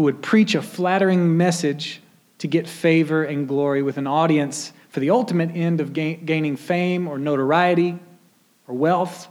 who 0.00 0.04
would 0.04 0.22
preach 0.22 0.54
a 0.54 0.62
flattering 0.62 1.36
message 1.36 2.00
to 2.38 2.48
get 2.48 2.66
favor 2.66 3.22
and 3.22 3.46
glory 3.46 3.82
with 3.82 3.98
an 3.98 4.06
audience 4.06 4.72
for 4.88 4.98
the 4.98 5.10
ultimate 5.10 5.54
end 5.54 5.78
of 5.78 5.92
gain, 5.92 6.24
gaining 6.24 6.56
fame 6.56 7.06
or 7.06 7.18
notoriety 7.18 7.98
or 8.66 8.74
wealth. 8.74 9.28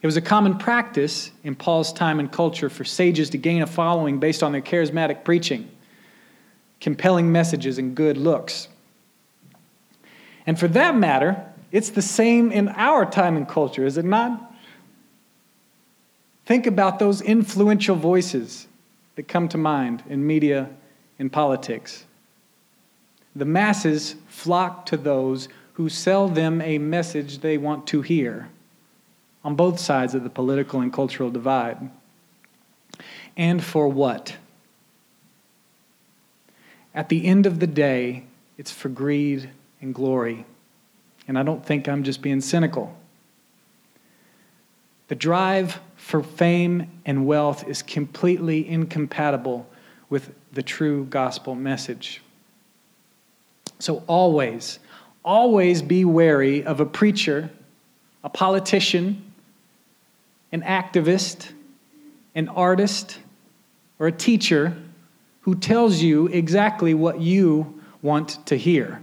It 0.00 0.06
was 0.06 0.16
a 0.16 0.22
common 0.22 0.56
practice 0.56 1.32
in 1.44 1.54
Paul's 1.54 1.92
time 1.92 2.18
and 2.18 2.32
culture 2.32 2.70
for 2.70 2.82
sages 2.82 3.28
to 3.28 3.36
gain 3.36 3.60
a 3.60 3.66
following 3.66 4.20
based 4.20 4.42
on 4.42 4.52
their 4.52 4.62
charismatic 4.62 5.22
preaching, 5.22 5.68
compelling 6.80 7.30
messages, 7.30 7.76
and 7.76 7.94
good 7.94 8.16
looks. 8.16 8.68
And 10.46 10.58
for 10.58 10.68
that 10.68 10.96
matter, 10.96 11.44
it's 11.72 11.90
the 11.90 12.00
same 12.00 12.50
in 12.50 12.70
our 12.70 13.04
time 13.04 13.36
and 13.36 13.46
culture, 13.46 13.84
is 13.84 13.98
it 13.98 14.06
not? 14.06 14.51
Think 16.44 16.66
about 16.66 16.98
those 16.98 17.20
influential 17.20 17.96
voices 17.96 18.66
that 19.14 19.28
come 19.28 19.48
to 19.48 19.58
mind 19.58 20.02
in 20.08 20.26
media 20.26 20.68
and 21.18 21.32
politics. 21.32 22.04
The 23.36 23.44
masses 23.44 24.16
flock 24.28 24.86
to 24.86 24.96
those 24.96 25.48
who 25.74 25.88
sell 25.88 26.28
them 26.28 26.60
a 26.60 26.78
message 26.78 27.38
they 27.38 27.58
want 27.58 27.86
to 27.88 28.02
hear 28.02 28.48
on 29.44 29.54
both 29.54 29.78
sides 29.78 30.14
of 30.14 30.22
the 30.22 30.30
political 30.30 30.80
and 30.80 30.92
cultural 30.92 31.30
divide. 31.30 31.90
And 33.36 33.62
for 33.62 33.88
what? 33.88 34.36
At 36.94 37.08
the 37.08 37.24
end 37.26 37.46
of 37.46 37.58
the 37.58 37.66
day, 37.66 38.24
it's 38.58 38.70
for 38.70 38.88
greed 38.88 39.50
and 39.80 39.94
glory. 39.94 40.44
And 41.26 41.38
I 41.38 41.42
don't 41.42 41.64
think 41.64 41.88
I'm 41.88 42.02
just 42.02 42.20
being 42.20 42.40
cynical. 42.40 42.96
The 45.08 45.14
drive 45.14 45.80
for 46.02 46.20
fame 46.20 46.90
and 47.06 47.24
wealth 47.26 47.66
is 47.68 47.80
completely 47.80 48.68
incompatible 48.68 49.66
with 50.10 50.34
the 50.52 50.62
true 50.62 51.04
gospel 51.04 51.54
message. 51.54 52.20
So 53.78 54.02
always, 54.08 54.80
always 55.24 55.80
be 55.80 56.04
wary 56.04 56.64
of 56.64 56.80
a 56.80 56.84
preacher, 56.84 57.50
a 58.24 58.28
politician, 58.28 59.32
an 60.50 60.62
activist, 60.62 61.52
an 62.34 62.48
artist, 62.48 63.20
or 64.00 64.08
a 64.08 64.12
teacher 64.12 64.76
who 65.42 65.54
tells 65.54 66.02
you 66.02 66.26
exactly 66.26 66.94
what 66.94 67.20
you 67.20 67.80
want 68.02 68.44
to 68.46 68.56
hear. 68.56 69.00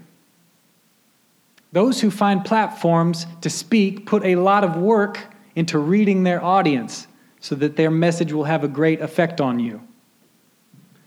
Those 1.71 2.01
who 2.01 2.11
find 2.11 2.43
platforms 2.43 3.25
to 3.39 3.49
speak 3.49 4.05
put 4.05 4.25
a 4.25 4.35
lot 4.35 4.65
of 4.65 4.75
work 4.75 5.33
into 5.59 5.77
reading 5.77 6.23
their 6.23 6.41
audience 6.41 7.05
so 7.41 7.53
that 7.53 7.75
their 7.75 7.91
message 7.91 8.31
will 8.31 8.45
have 8.45 8.63
a 8.63 8.67
great 8.69 9.01
effect 9.01 9.41
on 9.41 9.59
you. 9.59 9.81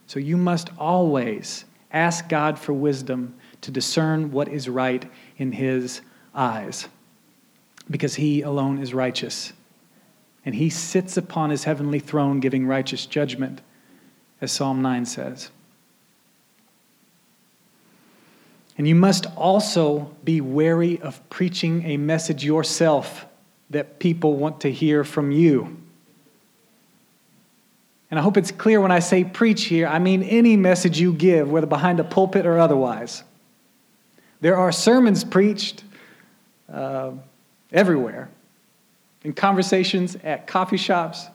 So 0.07 0.21
you 0.21 0.37
must 0.37 0.69
always 0.79 1.65
ask 1.91 2.29
God 2.29 2.59
for 2.59 2.75
wisdom 2.75 3.35
to 3.62 3.71
discern 3.71 4.31
what 4.31 4.49
is 4.49 4.69
right 4.69 5.11
in 5.38 5.53
His 5.53 6.03
eyes, 6.35 6.87
because 7.91 8.17
He 8.17 8.43
alone 8.43 8.79
is 8.79 8.93
righteous. 8.93 9.55
And 10.45 10.55
He 10.55 10.69
sits 10.69 11.17
upon 11.17 11.49
His 11.49 11.65
heavenly 11.65 11.99
throne 11.99 12.38
giving 12.38 12.67
righteous 12.67 13.07
judgment, 13.07 13.62
as 14.43 14.53
Psalm 14.53 14.83
9 14.83 15.07
says. 15.07 15.49
And 18.77 18.87
you 18.87 18.97
must 18.97 19.25
also 19.35 20.15
be 20.25 20.43
wary 20.43 21.01
of 21.01 21.27
preaching 21.31 21.87
a 21.87 21.97
message 21.97 22.45
yourself 22.45 23.25
that 23.73 23.99
people 23.99 24.37
want 24.37 24.61
to 24.61 24.71
hear 24.71 25.05
from 25.05 25.31
you. 25.31 25.77
And 28.11 28.19
I 28.19 28.23
hope 28.23 28.37
it's 28.37 28.51
clear 28.51 28.81
when 28.81 28.93
I 28.93 28.99
say 28.99 29.25
preach 29.25 29.65
here, 29.65 29.87
I 29.87 29.99
mean 29.99 30.23
any 30.23 30.57
message 30.57 31.01
you 31.01 31.15
give, 31.15 31.51
whether 31.51 31.67
behind 31.67 31.99
a 31.99 32.05
pulpit 32.05 32.45
or 32.45 32.59
otherwise. 32.59 33.25
There 34.43 34.57
are 34.57 34.71
sermons 34.71 35.25
preached 35.25 35.83
uh, 36.71 37.13
everywhere, 37.73 38.29
in 39.25 39.33
conversations 39.33 40.17
at 40.23 40.47
coffee 40.47 40.77
shops, 40.77 41.27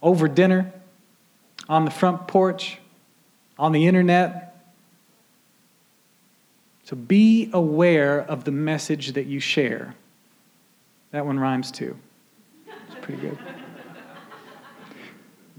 over 0.00 0.28
dinner, 0.28 0.72
on 1.68 1.84
the 1.84 1.90
front 1.90 2.26
porch, 2.28 2.78
on 3.58 3.72
the 3.72 3.86
internet. 3.86 4.56
So 6.84 6.96
be 6.96 7.50
aware 7.52 8.20
of 8.20 8.44
the 8.44 8.52
message 8.52 9.12
that 9.12 9.26
you 9.26 9.40
share. 9.40 9.94
That 11.10 11.24
one 11.24 11.38
rhymes 11.38 11.70
too. 11.70 11.96
It's 12.66 12.96
pretty 13.00 13.20
good. 13.20 13.38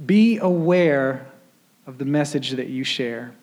be 0.06 0.38
aware 0.38 1.28
of 1.86 1.98
the 1.98 2.06
message 2.06 2.52
that 2.52 2.68
you 2.68 2.84
share. 2.84 3.34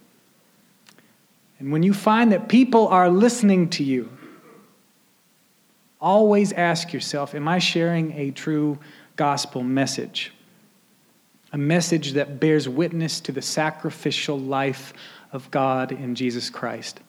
And 1.59 1.73
when 1.73 1.83
you 1.83 1.95
find 1.95 2.33
that 2.33 2.49
people 2.49 2.89
are 2.89 3.09
listening 3.09 3.71
to 3.71 3.85
you, 3.85 4.11
always 6.01 6.53
ask 6.53 6.93
yourself 6.93 7.35
Am 7.35 7.49
I 7.49 7.59
sharing 7.59 8.13
a 8.13 8.31
true 8.31 8.79
gospel 9.17 9.63
message? 9.63 10.33
A 11.53 11.59
message 11.59 12.13
that 12.13 12.41
bears 12.41 12.69
witness 12.69 13.21
to 13.21 13.33
the 13.33 13.41
sacrificial 13.41 14.39
life 14.39 14.93
of 15.33 15.51
God 15.51 15.93
in 15.93 16.15
Jesus 16.15 16.51
Christ. 16.51 17.01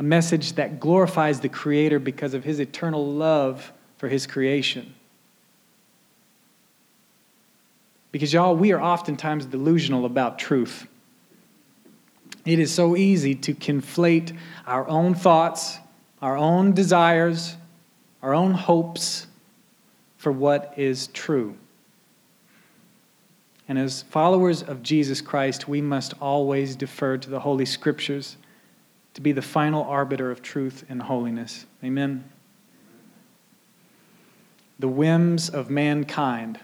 A 0.00 0.02
message 0.02 0.54
that 0.54 0.80
glorifies 0.80 1.40
the 1.40 1.50
Creator 1.50 1.98
because 1.98 2.32
of 2.32 2.42
His 2.42 2.58
eternal 2.58 3.06
love 3.06 3.70
for 3.98 4.08
His 4.08 4.26
creation. 4.26 4.94
Because, 8.10 8.32
y'all, 8.32 8.56
we 8.56 8.72
are 8.72 8.80
oftentimes 8.80 9.44
delusional 9.44 10.06
about 10.06 10.38
truth. 10.38 10.86
It 12.46 12.58
is 12.58 12.72
so 12.72 12.96
easy 12.96 13.34
to 13.34 13.54
conflate 13.54 14.34
our 14.66 14.88
own 14.88 15.14
thoughts, 15.14 15.76
our 16.22 16.36
own 16.36 16.72
desires, 16.72 17.56
our 18.22 18.34
own 18.34 18.52
hopes 18.52 19.26
for 20.16 20.32
what 20.32 20.72
is 20.78 21.08
true. 21.08 21.56
And 23.68 23.78
as 23.78 24.00
followers 24.00 24.62
of 24.62 24.82
Jesus 24.82 25.20
Christ, 25.20 25.68
we 25.68 25.82
must 25.82 26.14
always 26.22 26.74
defer 26.74 27.18
to 27.18 27.28
the 27.28 27.40
Holy 27.40 27.66
Scriptures 27.66 28.38
to 29.20 29.22
be 29.22 29.32
the 29.32 29.42
final 29.42 29.84
arbiter 29.84 30.30
of 30.30 30.40
truth 30.40 30.84
and 30.88 31.02
holiness. 31.02 31.66
Amen. 31.84 32.24
The 34.78 34.88
whims 34.88 35.50
of 35.50 35.68
mankind 35.68 36.58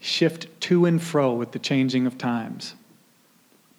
shift 0.00 0.48
to 0.62 0.86
and 0.86 1.02
fro 1.02 1.34
with 1.34 1.52
the 1.52 1.58
changing 1.58 2.06
of 2.06 2.16
times 2.16 2.74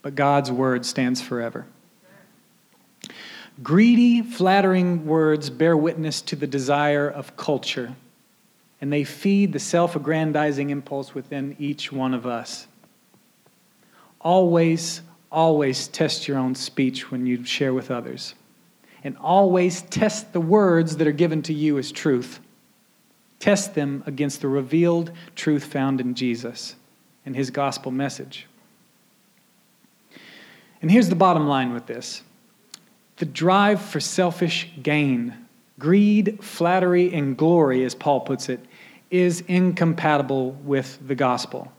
but 0.02 0.15
God's 0.15 0.52
word 0.52 0.86
stands 0.86 1.22
forever. 1.22 1.65
Greedy, 3.62 4.22
flattering 4.22 5.06
words 5.06 5.50
bear 5.50 5.76
witness 5.76 6.22
to 6.22 6.36
the 6.36 6.48
desire 6.48 7.10
of 7.10 7.36
culture, 7.36 7.96
and 8.80 8.94
they 8.94 9.04
feed 9.04 9.52
the 9.52 9.60
self 9.60 9.96
aggrandizing 9.96 10.70
impulse 10.70 11.13
within 11.13 11.56
each 11.60 11.92
one 11.92 12.13
of 12.13 12.26
us. 12.26 12.68
Always, 14.22 15.02
always 15.32 15.88
test 15.88 16.28
your 16.28 16.38
own 16.38 16.56
speech 16.56 17.12
when 17.12 17.26
you 17.26 17.44
share 17.44 17.74
with 17.74 17.92
others, 17.92 18.36
and 19.04 19.18
always 19.18 19.82
test 19.84 20.34
the 20.34 20.42
words 20.42 20.98
that 20.98 21.08
are 21.08 21.12
given 21.12 21.42
to 21.44 21.54
you 21.54 21.78
as 21.78 21.92
truth. 21.92 22.39
Test 23.39 23.76
them 23.76 24.04
against 24.06 24.42
the 24.42 24.48
revealed 24.48 25.12
truth 25.36 25.63
found 25.63 26.02
in 26.02 26.13
Jesus 26.13 26.76
and 27.26 27.36
his 27.36 27.52
gospel 27.52 27.92
message. 27.92 28.48
And 30.82 30.89
here's 30.89 31.10
the 31.10 31.15
bottom 31.15 31.48
line 31.48 31.74
with 31.74 31.86
this 31.86 32.24
the 33.18 33.26
drive 33.26 33.82
for 33.82 34.00
selfish 34.00 34.70
gain, 34.82 35.36
greed, 35.78 36.44
flattery, 36.44 37.13
and 37.13 37.38
glory, 37.38 37.84
as 37.84 37.94
Paul 37.94 38.22
puts 38.22 38.50
it, 38.50 38.60
is 39.12 39.42
incompatible 39.48 40.52
with 40.52 41.00
the 41.06 41.15
gospel 41.15 41.72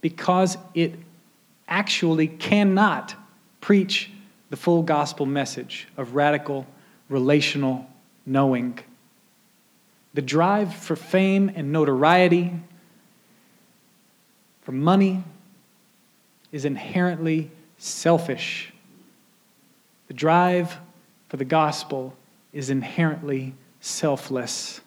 because 0.00 0.56
it 0.74 0.94
actually 1.70 2.26
cannot 2.26 3.14
preach 3.60 4.10
the 4.50 4.56
full 4.56 4.82
gospel 4.82 5.24
message 5.24 5.86
of 5.96 6.16
radical 6.16 6.66
relational 7.08 7.88
knowing. 8.26 8.78
The 10.12 10.22
drive 10.22 10.74
for 10.74 10.96
fame 10.96 11.50
and 11.54 11.70
notoriety, 11.70 12.52
for 14.62 14.72
money, 14.72 15.22
is 16.50 16.64
inherently 16.64 17.50
selfish. 17.78 18.72
The 20.08 20.14
drive 20.14 20.76
for 21.28 21.36
the 21.36 21.44
gospel 21.44 22.16
is 22.52 22.70
inherently 22.70 23.54
selfless. 23.80 24.80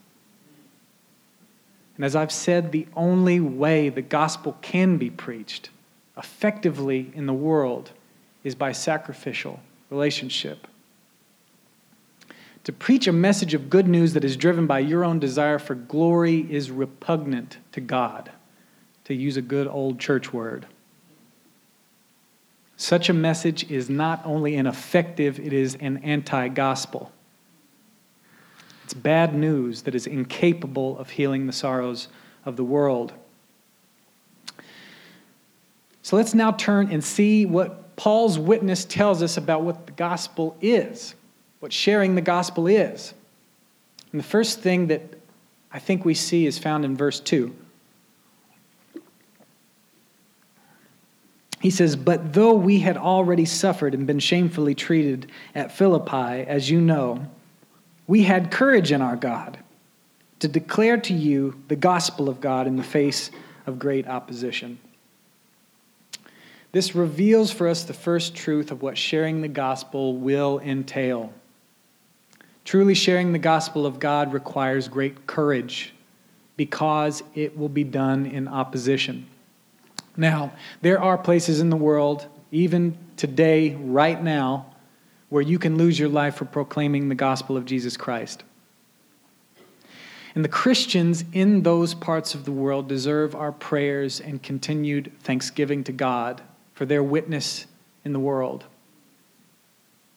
And 1.96 2.04
as 2.04 2.16
I've 2.16 2.32
said, 2.32 2.74
the 2.74 2.88
only 2.96 3.40
way 3.40 3.88
the 3.88 4.02
gospel 4.02 4.58
can 4.62 4.98
be 4.98 5.10
preached 5.10 5.70
effectively 6.18 7.12
in 7.14 7.26
the 7.26 7.34
world 7.34 7.92
is 8.44 8.56
by 8.56 8.72
sacrificial 8.72 9.60
relationship. 9.90 10.68
To 12.66 12.72
preach 12.72 13.08
a 13.08 13.14
message 13.14 13.54
of 13.54 13.70
good 13.70 13.88
news 13.88 14.14
that 14.14 14.24
is 14.24 14.38
driven 14.38 14.68
by 14.68 14.80
your 14.80 15.04
own 15.04 15.20
desire 15.20 15.60
for 15.60 15.76
glory 15.76 16.48
is 16.50 16.72
repugnant 16.72 17.58
to 17.74 17.82
God, 17.82 18.32
to 19.06 19.14
use 19.14 19.36
a 19.36 19.42
good 19.42 19.68
old 19.68 20.00
church 20.00 20.32
word. 20.32 20.66
Such 22.78 23.10
a 23.10 23.14
message 23.14 23.70
is 23.70 23.90
not 23.90 24.22
only 24.26 24.56
ineffective, 24.56 25.40
it 25.40 25.54
is 25.54 25.76
an 25.76 25.98
anti 25.98 26.48
gospel. 26.48 27.12
It's 28.84 28.94
bad 28.94 29.34
news 29.34 29.84
that 29.84 29.96
is 29.96 30.08
incapable 30.08 30.98
of 30.98 31.12
healing 31.12 31.48
the 31.48 31.54
sorrows 31.54 32.08
of 32.46 32.58
the 32.58 32.64
world. 32.64 33.14
So 36.04 36.18
let's 36.18 36.34
now 36.34 36.52
turn 36.52 36.92
and 36.92 37.04
see 37.04 37.46
what 37.46 37.96
Paul's 37.96 38.38
witness 38.38 38.84
tells 38.84 39.24
us 39.24 39.38
about 39.38 39.64
what 39.64 39.86
the 39.86 39.94
gospel 39.94 40.58
is, 40.62 41.16
what 41.62 41.72
sharing 41.72 42.16
the 42.16 42.22
gospel 42.22 42.68
is. 42.68 43.14
And 44.12 44.20
the 44.20 44.26
first 44.26 44.60
thing 44.60 44.88
that 44.88 45.02
I 45.72 45.80
think 45.80 46.04
we 46.04 46.14
see 46.14 46.46
is 46.46 46.60
found 46.60 46.84
in 46.84 46.98
verse 46.98 47.22
2. 47.22 47.56
He 51.62 51.70
says, 51.70 51.96
But 51.96 52.34
though 52.34 52.54
we 52.54 52.80
had 52.80 52.98
already 52.98 53.46
suffered 53.46 53.94
and 53.94 54.06
been 54.06 54.20
shamefully 54.20 54.76
treated 54.76 55.32
at 55.56 55.72
Philippi, 55.72 56.44
as 56.46 56.70
you 56.70 56.82
know, 56.82 57.26
we 58.08 58.24
had 58.24 58.52
courage 58.52 58.92
in 58.92 59.02
our 59.02 59.16
God 59.16 59.58
to 60.40 60.50
declare 60.50 60.98
to 60.98 61.14
you 61.14 61.64
the 61.70 61.78
gospel 61.78 62.28
of 62.28 62.42
God 62.42 62.68
in 62.68 62.76
the 62.76 62.84
face 62.84 63.32
of 63.66 63.80
great 63.80 64.06
opposition. 64.06 64.78
This 66.74 66.96
reveals 66.96 67.52
for 67.52 67.68
us 67.68 67.84
the 67.84 67.94
first 67.94 68.34
truth 68.36 68.72
of 68.72 68.82
what 68.82 68.98
sharing 68.98 69.42
the 69.42 69.48
gospel 69.48 70.18
will 70.18 70.60
entail. 70.60 71.32
Truly 72.66 72.96
sharing 72.96 73.32
the 73.32 73.40
gospel 73.40 73.86
of 73.86 74.00
God 74.00 74.34
requires 74.34 74.88
great 74.88 75.28
courage 75.28 75.94
because 76.58 77.22
it 77.36 77.56
will 77.56 77.70
be 77.70 77.84
done 77.84 78.26
in 78.26 78.48
opposition. 78.48 79.28
Now, 80.18 80.52
there 80.82 81.00
are 81.00 81.16
places 81.16 81.60
in 81.60 81.70
the 81.70 81.76
world, 81.76 82.26
even 82.52 82.98
today, 83.18 83.76
right 83.76 84.22
now, 84.22 84.66
where 85.30 85.44
you 85.44 85.60
can 85.60 85.78
lose 85.78 86.00
your 86.00 86.10
life 86.10 86.36
for 86.36 86.46
proclaiming 86.46 87.08
the 87.08 87.16
gospel 87.16 87.56
of 87.56 87.66
Jesus 87.66 87.98
Christ. 87.98 88.44
And 90.34 90.44
the 90.44 90.50
Christians 90.50 91.24
in 91.34 91.62
those 91.62 91.94
parts 91.94 92.34
of 92.34 92.46
the 92.46 92.52
world 92.52 92.88
deserve 92.88 93.36
our 93.36 93.52
prayers 93.52 94.20
and 94.20 94.42
continued 94.42 95.12
thanksgiving 95.22 95.84
to 95.84 95.92
God 95.92 96.42
for 96.74 96.86
their 96.86 97.04
witness 97.04 97.66
in 98.04 98.14
the 98.14 98.20
world. 98.20 98.66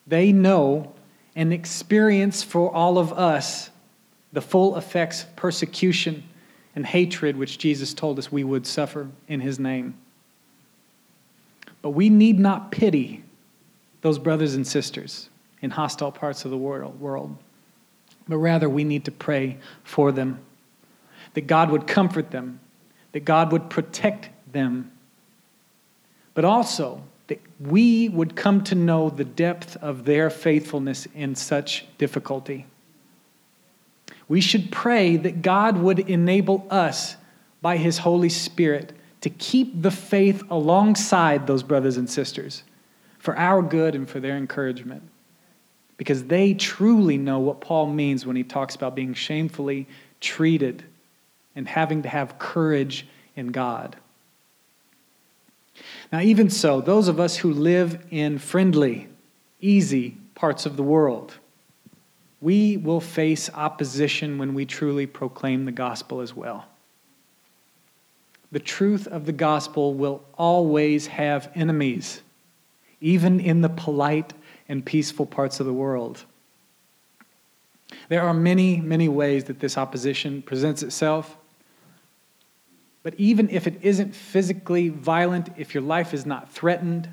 They 0.07 0.33
know 0.33 0.92
and 1.35 1.53
experience 1.53 2.42
for 2.42 2.73
all 2.73 2.99
of 2.99 3.12
us 3.12 3.71
the 4.33 4.40
full 4.40 4.77
effects 4.77 5.25
of 5.25 5.37
persecution 5.37 6.25
and 6.75 6.87
hatred 6.87 7.37
which 7.37 7.59
Jesus 7.59 7.95
told 7.95 8.19
us 8.19 8.31
we 8.31 8.45
would 8.45 8.66
suffer 8.66 9.09
in 9.29 9.40
his 9.40 9.59
name. 9.59 9.95
But 11.83 11.90
we 11.90 12.09
need 12.11 12.38
not 12.38 12.71
pity 12.71 13.25
those 14.03 14.19
brothers 14.19 14.55
and 14.55 14.66
sisters 14.66 15.29
in 15.62 15.71
hostile 15.71 16.12
parts 16.12 16.45
of 16.45 16.51
the 16.51 16.57
world, 16.57 17.37
but 18.29 18.37
rather 18.37 18.69
we 18.69 18.85
need 18.85 19.05
to 19.07 19.11
pray 19.11 19.59
for 19.85 20.12
them, 20.12 20.38
that 21.35 21.47
God 21.47 21.71
would 21.71 21.87
comfort 21.87 22.31
them, 22.31 22.61
that 23.12 23.25
God 23.25 23.53
would 23.53 23.71
protect 23.71 24.29
them, 24.53 24.90
but 26.37 26.44
also 26.44 27.03
that 27.29 27.40
we 27.59 28.11
would 28.11 28.37
come 28.37 28.62
to 28.62 28.75
know 28.75 29.09
the 29.09 29.25
depth 29.25 29.75
of 29.79 30.05
their 30.05 30.29
faithfulness 30.29 31.09
in 31.14 31.35
such 31.35 31.87
difficulty. 31.96 32.66
We 34.29 34.42
should 34.42 34.70
pray 34.70 35.16
that 35.16 35.40
God 35.40 35.79
would 35.79 35.99
enable 35.99 36.66
us 36.70 37.16
by 37.62 37.79
His 37.79 37.96
Holy 37.96 38.29
Spirit 38.29 38.92
to 39.22 39.31
keep 39.31 39.81
the 39.81 39.90
faith 39.90 40.42
alongside 40.51 41.46
those 41.46 41.62
brothers 41.62 41.96
and 41.96 42.09
sisters 42.09 42.64
for 43.18 43.35
our 43.38 43.62
good 43.62 43.94
and 43.94 44.07
for 44.07 44.20
their 44.20 44.37
encouragement. 44.37 45.05
Because 45.96 46.25
they 46.25 46.53
truly 46.53 47.16
know 47.16 47.38
what 47.38 47.62
Paul 47.62 47.87
means 47.87 48.27
when 48.27 48.37
he 48.37 48.44
talks 48.44 48.75
about 48.75 48.94
being 48.94 49.14
shamefully 49.14 49.88
treated 50.20 50.85
and 51.55 51.66
having 51.66 52.03
to 52.03 52.11
have 52.11 52.38
courage 52.38 53.07
in 53.37 53.53
God. 53.53 53.96
Now, 56.12 56.21
even 56.21 56.51
so, 56.51 56.81
those 56.81 57.09
of 57.09 57.19
us 57.19 57.37
who 57.37 57.53
live 57.53 58.07
in 58.11 58.38
friendly, 58.38 59.09
easy 59.61 60.16
parts 60.35 60.66
of 60.66 60.77
the 60.77 60.83
world, 60.83 61.35
we 62.40 62.77
will 62.77 63.01
face 63.01 63.51
opposition 63.53 64.38
when 64.38 64.55
we 64.55 64.66
truly 64.66 65.07
proclaim 65.07 65.64
the 65.64 65.73
gospel 65.73 66.21
as 66.21 66.35
well. 66.35 66.66
The 68.53 68.61
truth 68.61 69.09
of 69.09 69.27
the 69.27 69.33
gospel 69.33 69.95
will 69.95 70.23
always 70.38 71.09
have 71.09 71.51
enemies, 71.55 72.23
even 73.01 73.40
in 73.40 73.62
the 73.62 73.69
polite 73.69 74.33
and 74.69 74.85
peaceful 74.85 75.27
parts 75.27 75.59
of 75.59 75.66
the 75.66 75.73
world. 75.73 76.25
There 78.09 78.23
are 78.23 78.35
many, 78.35 78.81
many 78.81 79.09
ways 79.09 79.45
that 79.45 79.61
this 79.61 79.77
opposition 79.77 80.42
presents 80.42 80.83
itself. 80.83 81.37
But 83.07 83.14
even 83.19 83.51
if 83.51 83.69
it 83.69 83.79
isn't 83.83 84.16
physically 84.16 84.88
violent, 84.88 85.51
if 85.57 85.75
your 85.75 85.85
life 85.85 86.12
is 86.12 86.27
not 86.27 86.51
threatened, 86.51 87.09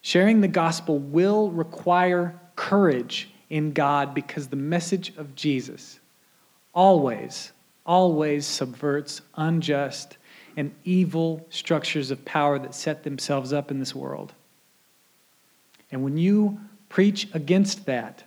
sharing 0.00 0.40
the 0.40 0.48
gospel 0.48 0.98
will 0.98 1.52
require 1.52 2.40
courage 2.56 3.30
in 3.48 3.70
God 3.70 4.12
because 4.12 4.48
the 4.48 4.56
message 4.56 5.16
of 5.18 5.36
Jesus 5.36 6.00
always, 6.74 7.52
always 7.86 8.44
subverts 8.44 9.20
unjust 9.36 10.16
and 10.56 10.74
evil 10.82 11.46
structures 11.48 12.10
of 12.10 12.24
power 12.24 12.58
that 12.58 12.74
set 12.74 13.04
themselves 13.04 13.52
up 13.52 13.70
in 13.70 13.78
this 13.78 13.94
world. 13.94 14.32
And 15.92 16.02
when 16.02 16.16
you 16.16 16.58
preach 16.88 17.28
against 17.34 17.86
that, 17.86 18.24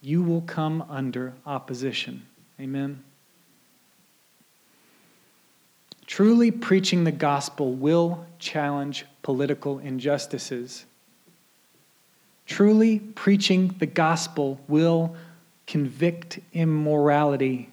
you 0.00 0.22
will 0.22 0.42
come 0.42 0.84
under 0.88 1.32
opposition. 1.44 2.22
Amen. 2.60 3.02
Truly 6.06 6.50
preaching 6.50 7.04
the 7.04 7.12
gospel 7.12 7.72
will 7.72 8.26
challenge 8.38 9.06
political 9.22 9.78
injustices 9.78 10.84
Truly 12.46 12.98
preaching 12.98 13.74
the 13.78 13.86
gospel 13.86 14.60
will 14.68 15.16
convict 15.66 16.40
immorality. 16.52 17.70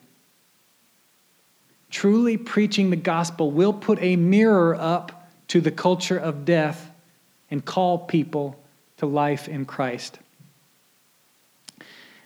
Truly 1.89 2.37
preaching 2.37 2.89
the 2.89 2.95
gospel 2.95 3.51
will 3.51 3.73
put 3.73 4.01
a 4.01 4.15
mirror 4.15 4.75
up 4.75 5.29
to 5.49 5.59
the 5.59 5.71
culture 5.71 6.17
of 6.17 6.45
death 6.45 6.89
and 7.49 7.65
call 7.65 7.99
people 7.99 8.57
to 8.97 9.05
life 9.05 9.49
in 9.49 9.65
Christ. 9.65 10.19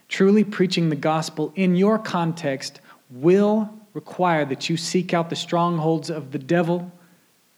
Truly 0.08 0.44
preaching 0.44 0.88
the 0.88 0.96
gospel 0.96 1.52
in 1.56 1.74
your 1.74 1.98
context 1.98 2.80
will 3.10 3.68
require 3.96 4.44
that 4.44 4.68
you 4.68 4.76
seek 4.76 5.14
out 5.14 5.30
the 5.30 5.36
strongholds 5.36 6.10
of 6.10 6.30
the 6.30 6.38
devil 6.38 6.92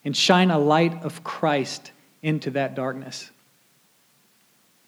and 0.05 0.16
shine 0.16 0.53
a 0.53 0.59
light 0.59 1.03
of 1.03 1.24
Christ 1.24 1.90
into 2.22 2.53
that 2.53 2.77
darkness. 2.77 3.33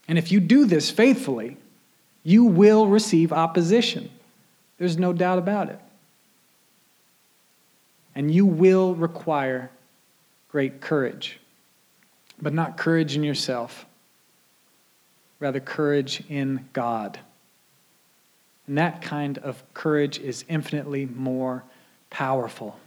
And 0.07 0.17
if 0.17 0.31
you 0.31 0.39
do 0.39 0.65
this 0.65 0.93
faithfully, 0.93 1.57
you 2.23 2.45
will 2.45 2.87
receive 2.87 3.33
opposition. 3.33 4.11
There's 4.79 4.97
no 4.97 5.13
doubt 5.13 5.39
about 5.39 5.71
it. 5.71 5.81
And 8.15 8.33
you 8.33 8.47
will 8.47 8.95
require 8.95 9.73
great 10.53 10.81
courage, 10.81 11.41
but 12.41 12.55
not 12.55 12.77
courage 12.77 13.17
in 13.17 13.25
yourself, 13.25 13.87
rather, 15.41 15.59
courage 15.59 16.23
in 16.29 16.69
God. 16.73 17.19
And 18.71 18.79
that 18.79 19.03
kind 19.03 19.37
of 19.39 19.65
courage 19.75 20.21
is 20.21 20.45
infinitely 20.49 21.05
more 21.05 21.65
powerful 22.09 22.79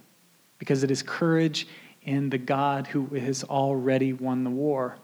because 0.57 0.81
it 0.81 0.89
is 0.89 1.03
courage 1.03 1.67
in 2.03 2.29
the 2.29 2.37
God 2.37 2.87
who 2.87 3.07
has 3.07 3.43
already 3.43 4.13
won 4.13 4.45
the 4.45 4.49
war 4.49 4.95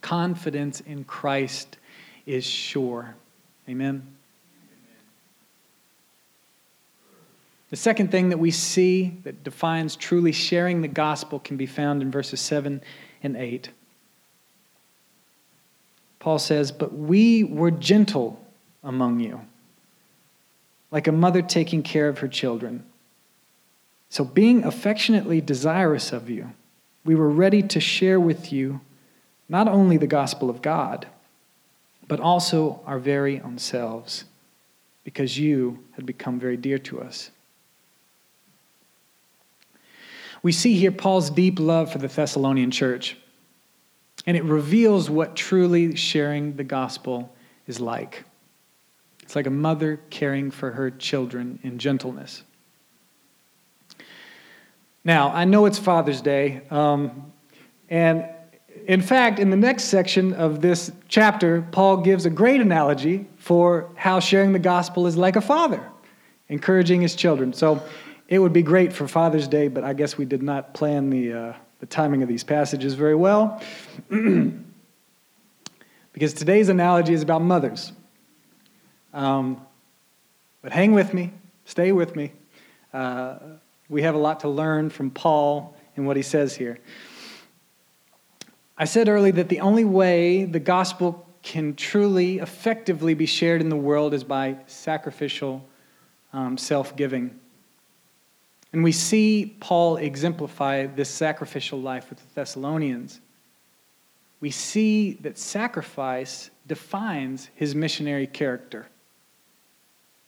confidence 0.00 0.80
in 0.80 1.04
Christ 1.04 1.76
is 2.24 2.46
sure. 2.46 3.14
Amen. 3.68 4.16
The 7.68 7.76
second 7.76 8.10
thing 8.10 8.30
that 8.30 8.38
we 8.38 8.50
see 8.50 9.18
that 9.24 9.44
defines 9.44 9.96
truly 9.96 10.32
sharing 10.32 10.80
the 10.80 10.88
gospel 10.88 11.38
can 11.38 11.58
be 11.58 11.66
found 11.66 12.00
in 12.00 12.10
verses 12.10 12.40
7 12.40 12.80
and 13.22 13.36
8. 13.36 13.68
Paul 16.20 16.38
says, 16.38 16.72
But 16.72 16.94
we 16.94 17.44
were 17.44 17.70
gentle 17.70 18.41
among 18.82 19.20
you, 19.20 19.40
like 20.90 21.06
a 21.06 21.12
mother 21.12 21.42
taking 21.42 21.82
care 21.82 22.08
of 22.08 22.18
her 22.18 22.28
children. 22.28 22.84
So, 24.08 24.24
being 24.24 24.64
affectionately 24.64 25.40
desirous 25.40 26.12
of 26.12 26.28
you, 26.28 26.52
we 27.04 27.14
were 27.14 27.30
ready 27.30 27.62
to 27.62 27.80
share 27.80 28.20
with 28.20 28.52
you 28.52 28.80
not 29.48 29.68
only 29.68 29.96
the 29.96 30.06
gospel 30.06 30.50
of 30.50 30.62
God, 30.62 31.06
but 32.08 32.20
also 32.20 32.80
our 32.86 32.98
very 32.98 33.40
own 33.40 33.58
selves, 33.58 34.24
because 35.04 35.38
you 35.38 35.82
had 35.92 36.04
become 36.04 36.38
very 36.38 36.56
dear 36.56 36.78
to 36.78 37.00
us. 37.00 37.30
We 40.42 40.52
see 40.52 40.74
here 40.74 40.90
Paul's 40.90 41.30
deep 41.30 41.58
love 41.60 41.92
for 41.92 41.98
the 41.98 42.08
Thessalonian 42.08 42.70
church. 42.70 43.16
And 44.26 44.36
it 44.36 44.44
reveals 44.44 45.10
what 45.10 45.36
truly 45.36 45.96
sharing 45.96 46.56
the 46.56 46.64
gospel 46.64 47.34
is 47.66 47.80
like. 47.80 48.24
It's 49.32 49.36
like 49.36 49.46
a 49.46 49.50
mother 49.50 49.98
caring 50.10 50.50
for 50.50 50.72
her 50.72 50.90
children 50.90 51.58
in 51.62 51.78
gentleness. 51.78 52.42
Now, 55.04 55.30
I 55.30 55.46
know 55.46 55.64
it's 55.64 55.78
Father's 55.78 56.20
Day, 56.20 56.60
um, 56.70 57.32
and 57.88 58.26
in 58.86 59.00
fact, 59.00 59.38
in 59.38 59.48
the 59.48 59.56
next 59.56 59.84
section 59.84 60.34
of 60.34 60.60
this 60.60 60.92
chapter, 61.08 61.66
Paul 61.72 62.02
gives 62.02 62.26
a 62.26 62.30
great 62.30 62.60
analogy 62.60 63.26
for 63.38 63.90
how 63.94 64.20
sharing 64.20 64.52
the 64.52 64.58
gospel 64.58 65.06
is 65.06 65.16
like 65.16 65.36
a 65.36 65.40
father, 65.40 65.82
encouraging 66.50 67.00
his 67.00 67.16
children. 67.16 67.54
So 67.54 67.82
it 68.28 68.38
would 68.38 68.52
be 68.52 68.60
great 68.60 68.92
for 68.92 69.08
Father's 69.08 69.48
Day, 69.48 69.68
but 69.68 69.82
I 69.82 69.94
guess 69.94 70.18
we 70.18 70.26
did 70.26 70.42
not 70.42 70.74
plan 70.74 71.08
the, 71.08 71.32
uh, 71.32 71.52
the 71.80 71.86
timing 71.86 72.22
of 72.22 72.28
these 72.28 72.44
passages 72.44 72.92
very 72.92 73.14
well. 73.14 73.62
because 76.12 76.34
today's 76.34 76.68
analogy 76.68 77.14
is 77.14 77.22
about 77.22 77.40
mothers. 77.40 77.92
Um, 79.12 79.64
but 80.62 80.72
hang 80.72 80.92
with 80.92 81.12
me, 81.12 81.32
stay 81.64 81.92
with 81.92 82.16
me. 82.16 82.32
Uh, 82.92 83.36
we 83.88 84.02
have 84.02 84.14
a 84.14 84.18
lot 84.18 84.40
to 84.40 84.48
learn 84.48 84.90
from 84.90 85.10
Paul 85.10 85.76
and 85.96 86.06
what 86.06 86.16
he 86.16 86.22
says 86.22 86.56
here. 86.56 86.78
I 88.78 88.84
said 88.84 89.08
earlier 89.08 89.32
that 89.32 89.48
the 89.48 89.60
only 89.60 89.84
way 89.84 90.44
the 90.44 90.60
gospel 90.60 91.26
can 91.42 91.74
truly, 91.74 92.38
effectively 92.38 93.14
be 93.14 93.26
shared 93.26 93.60
in 93.60 93.68
the 93.68 93.76
world 93.76 94.14
is 94.14 94.24
by 94.24 94.56
sacrificial 94.66 95.66
um, 96.32 96.56
self 96.56 96.96
giving. 96.96 97.38
And 98.72 98.82
we 98.82 98.92
see 98.92 99.56
Paul 99.60 99.98
exemplify 99.98 100.86
this 100.86 101.10
sacrificial 101.10 101.80
life 101.80 102.08
with 102.08 102.20
the 102.20 102.34
Thessalonians. 102.34 103.20
We 104.40 104.50
see 104.50 105.12
that 105.20 105.38
sacrifice 105.38 106.50
defines 106.66 107.50
his 107.54 107.74
missionary 107.74 108.26
character. 108.26 108.86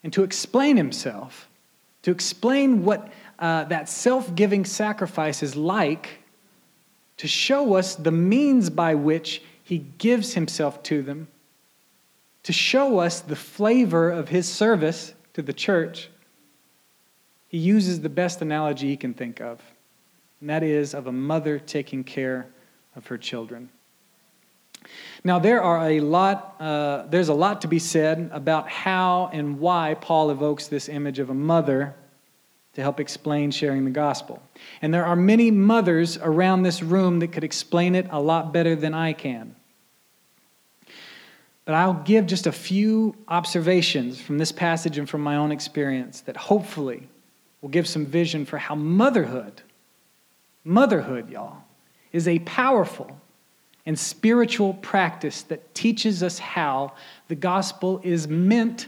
And 0.04 0.12
to 0.12 0.22
explain 0.22 0.76
himself, 0.76 1.48
to 2.02 2.10
explain 2.10 2.84
what 2.84 3.10
uh, 3.38 3.64
that 3.64 3.88
self 3.88 4.34
giving 4.34 4.64
sacrifice 4.64 5.42
is 5.42 5.56
like, 5.56 6.22
to 7.16 7.26
show 7.26 7.74
us 7.74 7.94
the 7.94 8.10
means 8.12 8.70
by 8.70 8.94
which 8.94 9.42
he 9.64 9.78
gives 9.78 10.34
himself 10.34 10.82
to 10.84 11.02
them, 11.02 11.26
to 12.42 12.52
show 12.52 12.98
us 12.98 13.20
the 13.20 13.34
flavor 13.34 14.10
of 14.10 14.28
his 14.28 14.46
service 14.46 15.14
to 15.32 15.40
the 15.40 15.52
church, 15.52 16.10
he 17.48 17.58
uses 17.58 18.00
the 18.00 18.08
best 18.08 18.42
analogy 18.42 18.88
he 18.88 18.96
can 18.96 19.14
think 19.14 19.40
of, 19.40 19.60
and 20.40 20.50
that 20.50 20.62
is 20.62 20.92
of 20.92 21.06
a 21.06 21.12
mother 21.12 21.58
taking 21.58 22.04
care 22.04 22.46
of 22.94 23.06
her 23.06 23.16
children. 23.16 23.70
Now, 25.26 25.38
there 25.38 25.62
are 25.62 25.88
a 25.88 26.00
lot, 26.00 26.56
uh, 26.60 27.06
there's 27.08 27.30
a 27.30 27.34
lot 27.34 27.62
to 27.62 27.68
be 27.68 27.78
said 27.78 28.28
about 28.30 28.68
how 28.68 29.30
and 29.32 29.58
why 29.58 29.96
Paul 29.98 30.30
evokes 30.30 30.66
this 30.66 30.86
image 30.88 31.18
of 31.18 31.30
a 31.30 31.34
mother 31.34 31.94
to 32.74 32.82
help 32.82 33.00
explain 33.00 33.50
sharing 33.50 33.86
the 33.86 33.90
gospel. 33.90 34.42
And 34.82 34.92
there 34.92 35.06
are 35.06 35.16
many 35.16 35.50
mothers 35.50 36.18
around 36.18 36.62
this 36.62 36.82
room 36.82 37.20
that 37.20 37.28
could 37.28 37.44
explain 37.44 37.94
it 37.94 38.06
a 38.10 38.20
lot 38.20 38.52
better 38.52 38.76
than 38.76 38.92
I 38.92 39.14
can. 39.14 39.56
But 41.64 41.74
I'll 41.74 41.94
give 41.94 42.26
just 42.26 42.46
a 42.46 42.52
few 42.52 43.16
observations 43.26 44.20
from 44.20 44.36
this 44.36 44.52
passage 44.52 44.98
and 44.98 45.08
from 45.08 45.22
my 45.22 45.36
own 45.36 45.50
experience 45.50 46.20
that 46.22 46.36
hopefully 46.36 47.08
will 47.62 47.70
give 47.70 47.88
some 47.88 48.04
vision 48.04 48.44
for 48.44 48.58
how 48.58 48.74
motherhood, 48.74 49.62
motherhood, 50.64 51.30
y'all, 51.30 51.64
is 52.12 52.28
a 52.28 52.40
powerful 52.40 53.18
and 53.86 53.98
spiritual 53.98 54.74
practice 54.74 55.42
that 55.42 55.74
teaches 55.74 56.22
us 56.22 56.38
how 56.38 56.92
the 57.28 57.34
gospel 57.34 58.00
is 58.02 58.26
meant 58.26 58.86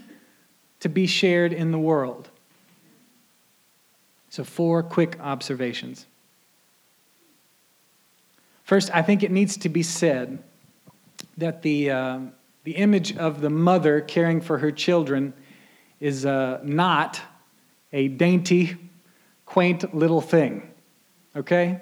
to 0.80 0.88
be 0.88 1.06
shared 1.06 1.52
in 1.52 1.70
the 1.70 1.78
world. 1.78 2.30
So, 4.30 4.44
four 4.44 4.82
quick 4.82 5.18
observations. 5.20 6.06
First, 8.64 8.90
I 8.92 9.02
think 9.02 9.22
it 9.22 9.30
needs 9.30 9.56
to 9.58 9.68
be 9.68 9.82
said 9.82 10.42
that 11.36 11.62
the, 11.62 11.90
uh, 11.90 12.18
the 12.64 12.72
image 12.72 13.16
of 13.16 13.40
the 13.40 13.50
mother 13.50 14.00
caring 14.00 14.40
for 14.40 14.58
her 14.58 14.72
children 14.72 15.32
is 16.00 16.26
uh, 16.26 16.60
not 16.62 17.20
a 17.92 18.08
dainty, 18.08 18.76
quaint 19.46 19.94
little 19.94 20.20
thing. 20.20 20.68
Okay? 21.34 21.80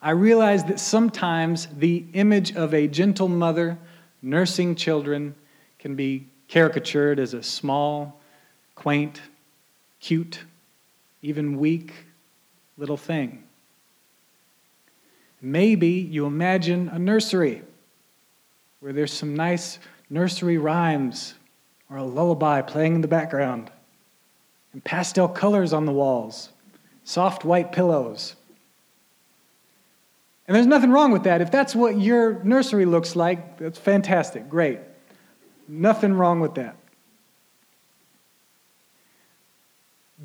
I 0.00 0.10
realize 0.10 0.64
that 0.64 0.78
sometimes 0.78 1.66
the 1.66 2.04
image 2.12 2.54
of 2.54 2.74
a 2.74 2.86
gentle 2.86 3.28
mother 3.28 3.78
nursing 4.22 4.74
children 4.74 5.34
can 5.78 5.94
be 5.94 6.26
caricatured 6.48 7.18
as 7.18 7.34
a 7.34 7.42
small, 7.42 8.20
quaint, 8.74 9.20
cute, 10.00 10.44
even 11.22 11.58
weak 11.58 11.92
little 12.76 12.96
thing. 12.96 13.42
Maybe 15.40 15.88
you 15.88 16.26
imagine 16.26 16.88
a 16.88 16.98
nursery 16.98 17.62
where 18.80 18.92
there's 18.92 19.12
some 19.12 19.34
nice 19.34 19.78
nursery 20.08 20.58
rhymes 20.58 21.34
or 21.90 21.96
a 21.96 22.04
lullaby 22.04 22.62
playing 22.62 22.96
in 22.96 23.00
the 23.00 23.08
background 23.08 23.70
and 24.72 24.82
pastel 24.84 25.28
colors 25.28 25.72
on 25.72 25.86
the 25.86 25.92
walls, 25.92 26.50
soft 27.04 27.44
white 27.44 27.72
pillows. 27.72 28.36
And 30.46 30.54
there's 30.54 30.66
nothing 30.66 30.90
wrong 30.90 31.10
with 31.10 31.24
that. 31.24 31.40
If 31.40 31.50
that's 31.50 31.74
what 31.74 31.98
your 31.98 32.42
nursery 32.44 32.84
looks 32.84 33.16
like, 33.16 33.58
that's 33.58 33.78
fantastic, 33.78 34.48
great. 34.48 34.78
Nothing 35.68 36.14
wrong 36.14 36.40
with 36.40 36.54
that. 36.54 36.76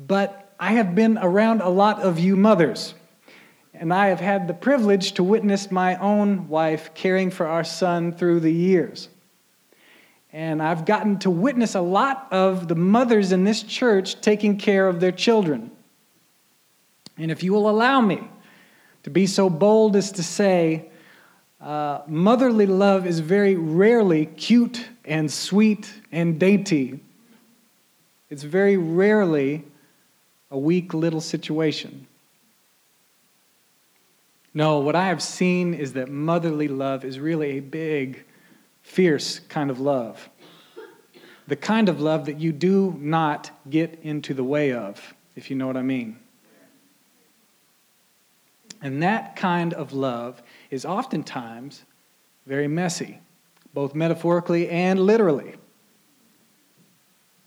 But 0.06 0.54
I 0.60 0.74
have 0.74 0.94
been 0.94 1.18
around 1.18 1.60
a 1.60 1.68
lot 1.68 2.00
of 2.00 2.20
you 2.20 2.36
mothers, 2.36 2.94
and 3.74 3.92
I 3.92 4.08
have 4.08 4.20
had 4.20 4.46
the 4.46 4.54
privilege 4.54 5.12
to 5.14 5.24
witness 5.24 5.70
my 5.70 5.96
own 5.96 6.48
wife 6.48 6.94
caring 6.94 7.30
for 7.30 7.46
our 7.46 7.64
son 7.64 8.12
through 8.12 8.40
the 8.40 8.52
years. 8.52 9.08
And 10.32 10.62
I've 10.62 10.86
gotten 10.86 11.18
to 11.20 11.30
witness 11.30 11.74
a 11.74 11.80
lot 11.80 12.28
of 12.30 12.68
the 12.68 12.74
mothers 12.74 13.32
in 13.32 13.44
this 13.44 13.62
church 13.62 14.20
taking 14.20 14.56
care 14.56 14.88
of 14.88 15.00
their 15.00 15.12
children. 15.12 15.72
And 17.18 17.30
if 17.30 17.42
you 17.42 17.52
will 17.52 17.68
allow 17.68 18.00
me 18.00 18.28
to 19.02 19.10
be 19.10 19.26
so 19.26 19.50
bold 19.50 19.96
as 19.96 20.12
to 20.12 20.22
say, 20.22 20.90
uh, 21.60 22.02
motherly 22.06 22.66
love 22.66 23.06
is 23.06 23.20
very 23.20 23.54
rarely 23.54 24.26
cute 24.26 24.88
and 25.04 25.30
sweet 25.30 25.92
and 26.10 26.38
dainty. 26.38 27.00
It's 28.30 28.42
very 28.42 28.76
rarely 28.76 29.64
a 30.50 30.58
weak 30.58 30.92
little 30.92 31.20
situation. 31.20 32.06
No, 34.54 34.80
what 34.80 34.94
I 34.94 35.06
have 35.06 35.22
seen 35.22 35.72
is 35.72 35.94
that 35.94 36.10
motherly 36.10 36.68
love 36.68 37.04
is 37.04 37.18
really 37.18 37.58
a 37.58 37.60
big, 37.60 38.24
fierce 38.82 39.38
kind 39.38 39.70
of 39.70 39.80
love. 39.80 40.28
The 41.48 41.56
kind 41.56 41.88
of 41.88 42.00
love 42.00 42.26
that 42.26 42.38
you 42.38 42.52
do 42.52 42.96
not 42.98 43.50
get 43.68 43.98
into 44.02 44.34
the 44.34 44.44
way 44.44 44.72
of, 44.72 45.14
if 45.36 45.48
you 45.50 45.56
know 45.56 45.66
what 45.66 45.76
I 45.76 45.82
mean. 45.82 46.18
And 48.82 49.02
that 49.02 49.36
kind 49.36 49.72
of 49.74 49.92
love 49.92 50.42
is 50.70 50.84
oftentimes 50.84 51.84
very 52.46 52.66
messy, 52.66 53.20
both 53.72 53.94
metaphorically 53.94 54.68
and 54.68 54.98
literally. 54.98 55.54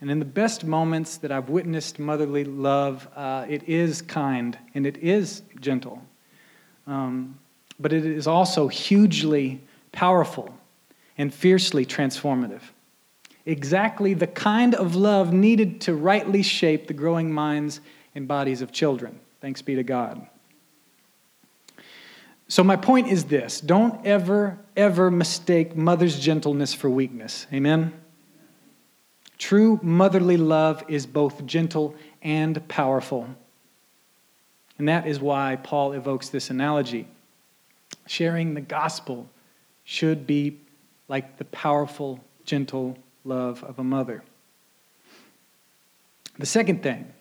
And 0.01 0.09
in 0.09 0.19
the 0.19 0.25
best 0.25 0.63
moments 0.63 1.17
that 1.17 1.31
I've 1.31 1.49
witnessed 1.49 1.99
motherly 1.99 2.45
love, 2.45 3.07
uh, 3.15 3.45
it 3.49 3.63
is 3.63 4.01
kind 4.01 4.57
and 4.73 4.85
it 4.85 4.97
is 4.97 5.41
gentle. 5.59 6.01
Um, 6.87 7.37
but 7.79 7.91
it 7.91 8.05
is 8.05 8.27
also 8.27 8.67
hugely 8.67 9.61
powerful 9.91 10.55
and 11.17 11.33
fiercely 11.33 11.85
transformative. 11.85 12.61
Exactly 13.45 14.13
the 14.13 14.27
kind 14.27 14.73
of 14.75 14.95
love 14.95 15.33
needed 15.33 15.81
to 15.81 15.93
rightly 15.93 16.41
shape 16.41 16.87
the 16.87 16.93
growing 16.93 17.31
minds 17.31 17.81
and 18.13 18.27
bodies 18.27 18.61
of 18.61 18.71
children. 18.71 19.19
Thanks 19.41 19.61
be 19.61 19.75
to 19.75 19.83
God. 19.83 20.27
So, 22.47 22.63
my 22.63 22.75
point 22.75 23.07
is 23.07 23.25
this 23.25 23.59
don't 23.59 24.05
ever, 24.05 24.59
ever 24.75 25.09
mistake 25.09 25.75
mother's 25.75 26.19
gentleness 26.19 26.73
for 26.73 26.89
weakness. 26.89 27.47
Amen? 27.51 27.93
True 29.37 29.79
motherly 29.81 30.37
love 30.37 30.83
is 30.87 31.05
both 31.05 31.45
gentle 31.45 31.95
and 32.21 32.65
powerful. 32.67 33.27
And 34.77 34.87
that 34.87 35.07
is 35.07 35.19
why 35.19 35.57
Paul 35.57 35.93
evokes 35.93 36.29
this 36.29 36.49
analogy. 36.49 37.07
Sharing 38.07 38.53
the 38.53 38.61
gospel 38.61 39.27
should 39.83 40.27
be 40.27 40.59
like 41.07 41.37
the 41.37 41.45
powerful, 41.45 42.19
gentle 42.45 42.97
love 43.23 43.63
of 43.63 43.79
a 43.79 43.83
mother. 43.83 44.23
The 46.37 46.45
second 46.45 46.83
thing 46.83 47.11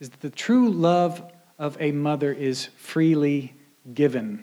is 0.00 0.10
that 0.10 0.20
the 0.20 0.30
true 0.30 0.68
love 0.70 1.22
of 1.62 1.80
a 1.80 1.92
mother 1.92 2.32
is 2.32 2.66
freely 2.76 3.54
given. 3.94 4.42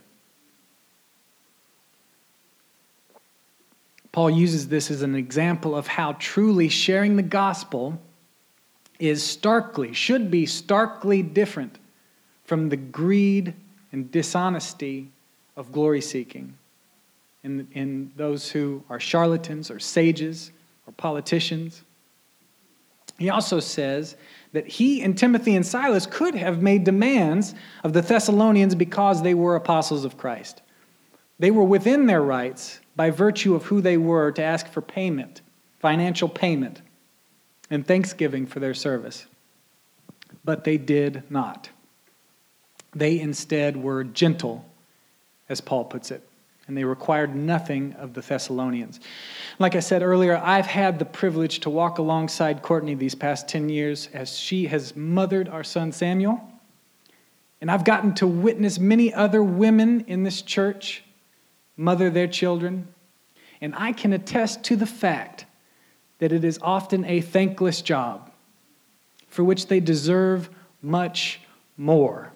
Paul 4.14 4.30
uses 4.30 4.70
this 4.70 4.90
as 4.90 5.02
an 5.02 5.16
example 5.16 5.76
of 5.76 5.86
how 5.86 6.14
truly 6.14 6.70
sharing 6.70 7.18
the 7.18 7.22
gospel 7.22 8.00
is 9.00 9.22
starkly, 9.22 9.92
should 9.92 10.32
be 10.32 10.46
starkly 10.46 11.22
different 11.22 11.78
from 12.46 12.70
the 12.70 12.78
greed 12.78 13.54
and 13.92 14.10
dishonesty 14.10 15.12
of 15.58 15.74
glory 15.74 16.00
seeking 16.00 16.54
in, 17.44 17.68
in 17.74 18.14
those 18.16 18.50
who 18.50 18.82
are 18.90 19.00
charlatans 19.00 19.70
or 19.70 19.78
sages 19.78 20.52
or 20.88 20.94
politicians. 20.94 21.82
He 23.20 23.30
also 23.30 23.60
says 23.60 24.16
that 24.54 24.66
he 24.66 25.02
and 25.02 25.16
Timothy 25.16 25.56
and 25.56 25.66
Silas 25.66 26.08
could 26.08 26.36
have 26.36 26.62
made 26.62 26.86
demands 26.86 27.54
of 27.84 27.92
the 27.92 28.02
Thessalonians 28.02 28.76
because 28.76 29.22
they 29.22 29.34
were 29.34 29.58
apostles 29.58 30.06
of 30.06 30.18
Christ. 30.18 30.62
They 31.38 31.52
were 31.52 31.66
within 31.66 32.06
their 32.06 32.22
rights 32.22 32.80
by 32.96 33.10
virtue 33.12 33.56
of 33.56 33.66
who 33.66 33.82
they 33.82 33.98
were 33.98 34.32
to 34.32 34.42
ask 34.42 34.68
for 34.68 34.82
payment, 34.82 35.42
financial 35.80 36.30
payment, 36.30 36.82
and 37.70 37.86
thanksgiving 37.86 38.46
for 38.46 38.62
their 38.62 38.74
service. 38.74 39.28
But 40.46 40.64
they 40.64 40.78
did 40.78 41.24
not. 41.30 41.70
They 42.96 43.20
instead 43.20 43.76
were 43.78 44.06
gentle, 44.06 44.66
as 45.50 45.60
Paul 45.60 45.86
puts 45.86 46.10
it, 46.10 46.28
and 46.70 46.78
they 46.78 46.84
required 46.84 47.36
nothing 47.36 47.94
of 47.94 48.14
the 48.14 48.22
Thessalonians. 48.22 49.00
Like 49.58 49.76
I 49.76 49.80
said 49.80 50.04
earlier, 50.04 50.38
I've 50.38 50.68
had 50.68 51.00
the 51.00 51.06
privilege 51.06 51.62
to 51.62 51.70
walk 51.72 51.98
alongside 51.98 52.62
Courtney 52.62 52.94
these 52.94 53.16
past 53.16 53.48
10 53.50 53.70
years 53.70 54.08
as 54.14 54.38
she 54.38 54.68
has 54.68 54.96
mothered 54.96 55.50
our 55.50 55.64
son 55.64 55.92
Samuel. 55.92 56.40
And 57.60 57.72
I've 57.72 57.84
gotten 57.84 58.14
to 58.16 58.28
witness 58.28 58.78
many 58.80 59.12
other 59.12 59.44
women 59.44 60.06
in 60.08 60.24
this 60.24 60.44
church 60.44 61.04
mother 61.76 62.12
their 62.12 62.28
children. 62.28 62.88
And 63.62 63.74
I 63.76 63.92
can 63.92 64.14
attest 64.14 64.64
to 64.66 64.76
the 64.76 64.86
fact 64.86 65.46
that 66.20 66.32
it 66.32 66.44
is 66.44 66.60
often 66.62 67.04
a 67.06 67.20
thankless 67.20 67.82
job 67.82 68.32
for 69.28 69.44
which 69.44 69.66
they 69.66 69.80
deserve 69.80 70.52
much 70.84 71.42
more 71.78 72.32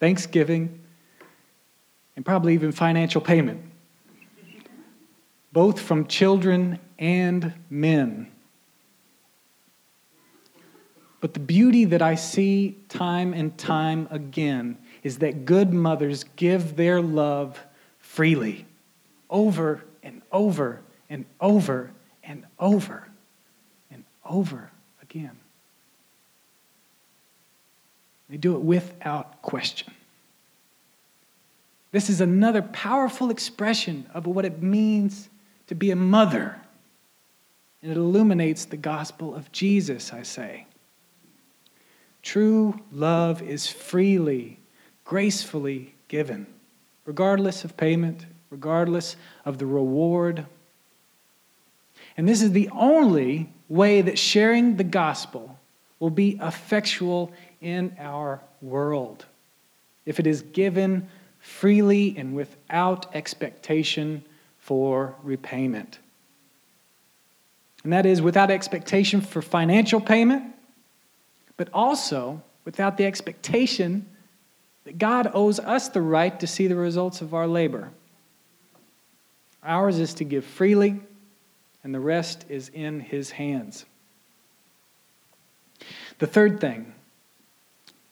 thanksgiving 0.00 0.81
and 2.16 2.24
probably 2.24 2.54
even 2.54 2.72
financial 2.72 3.20
payment, 3.20 3.60
both 5.52 5.80
from 5.80 6.06
children 6.06 6.78
and 6.98 7.52
men. 7.70 8.28
But 11.20 11.34
the 11.34 11.40
beauty 11.40 11.84
that 11.84 12.02
I 12.02 12.16
see 12.16 12.78
time 12.88 13.32
and 13.32 13.56
time 13.56 14.08
again 14.10 14.76
is 15.04 15.18
that 15.18 15.44
good 15.44 15.72
mothers 15.72 16.24
give 16.36 16.74
their 16.74 17.00
love 17.00 17.60
freely 17.98 18.66
over 19.30 19.84
and 20.02 20.20
over 20.32 20.80
and 21.08 21.24
over 21.40 21.92
and 22.24 22.44
over 22.58 23.08
and 23.90 24.04
over 24.24 24.70
again. 25.00 25.38
They 28.28 28.36
do 28.36 28.56
it 28.56 28.62
without 28.62 29.42
question. 29.42 29.92
This 31.92 32.10
is 32.10 32.20
another 32.20 32.62
powerful 32.62 33.30
expression 33.30 34.06
of 34.12 34.26
what 34.26 34.44
it 34.44 34.62
means 34.62 35.28
to 35.68 35.74
be 35.74 35.90
a 35.90 35.96
mother. 35.96 36.58
And 37.82 37.90
it 37.90 37.96
illuminates 37.96 38.64
the 38.64 38.76
gospel 38.76 39.34
of 39.34 39.52
Jesus, 39.52 40.12
I 40.12 40.22
say. 40.22 40.66
True 42.22 42.80
love 42.90 43.42
is 43.42 43.66
freely, 43.66 44.58
gracefully 45.04 45.94
given 46.08 46.46
regardless 47.04 47.64
of 47.64 47.76
payment, 47.76 48.26
regardless 48.50 49.16
of 49.44 49.58
the 49.58 49.66
reward. 49.66 50.46
And 52.16 52.28
this 52.28 52.42
is 52.42 52.52
the 52.52 52.68
only 52.72 53.52
way 53.68 54.02
that 54.02 54.18
sharing 54.18 54.76
the 54.76 54.84
gospel 54.84 55.58
will 55.98 56.10
be 56.10 56.38
effectual 56.42 57.32
in 57.60 57.96
our 57.98 58.40
world. 58.60 59.24
If 60.04 60.20
it 60.20 60.26
is 60.26 60.42
given 60.42 61.08
freely 61.42 62.14
and 62.16 62.34
without 62.34 63.14
expectation 63.14 64.24
for 64.58 65.16
repayment. 65.24 65.98
And 67.82 67.92
that 67.92 68.06
is 68.06 68.22
without 68.22 68.50
expectation 68.50 69.20
for 69.20 69.42
financial 69.42 70.00
payment, 70.00 70.54
but 71.56 71.68
also 71.74 72.40
without 72.64 72.96
the 72.96 73.04
expectation 73.04 74.06
that 74.84 74.98
God 74.98 75.30
owes 75.34 75.58
us 75.58 75.88
the 75.88 76.00
right 76.00 76.38
to 76.38 76.46
see 76.46 76.68
the 76.68 76.76
results 76.76 77.20
of 77.20 77.34
our 77.34 77.48
labor. 77.48 77.90
Ours 79.64 79.98
is 79.98 80.14
to 80.14 80.24
give 80.24 80.44
freely, 80.44 81.00
and 81.82 81.92
the 81.92 82.00
rest 82.00 82.44
is 82.48 82.68
in 82.68 83.00
His 83.00 83.32
hands. 83.32 83.84
The 86.20 86.26
third 86.28 86.60
thing 86.60 86.94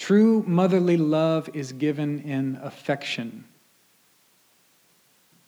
true 0.00 0.42
motherly 0.46 0.96
love 0.96 1.48
is 1.52 1.72
given 1.72 2.20
in 2.22 2.58
affection. 2.62 3.44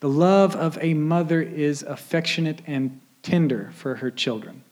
The 0.00 0.09
love 0.09 0.55
of 0.55 0.78
a 0.80 0.92
mother 0.94 1.40
is 1.40 1.82
affectionate 1.82 2.61
and 2.66 3.00
tender 3.22 3.72
for 3.74 3.96
her 3.96 4.11
children. 4.11 4.62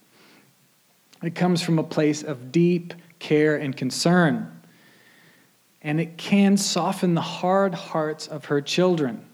It 1.23 1.35
comes 1.35 1.63
from 1.63 1.79
a 1.79 1.83
place 1.83 2.21
of 2.21 2.51
deep 2.51 2.93
care 3.19 3.55
and 3.55 3.75
concern 3.75 4.61
and 5.81 5.99
it 5.99 6.15
can 6.15 6.57
soften 6.57 7.15
the 7.15 7.21
hard 7.21 7.73
hearts 7.73 8.27
of 8.27 8.45
her 8.45 8.61
children. 8.61 9.25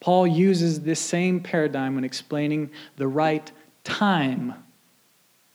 Paul 0.00 0.26
uses 0.26 0.80
this 0.80 1.00
same 1.00 1.40
paradigm 1.40 1.94
when 1.94 2.04
explaining 2.04 2.70
the 2.96 3.06
right 3.06 3.50
time 3.84 4.54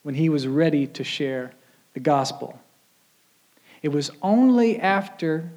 when 0.04 0.16
he 0.16 0.30
was 0.30 0.48
ready 0.48 0.88
to 0.88 1.04
share 1.04 1.52
the 1.94 2.00
gospel. 2.00 2.58
It 3.82 3.90
was 3.90 4.12
only 4.22 4.80
after 4.80 5.50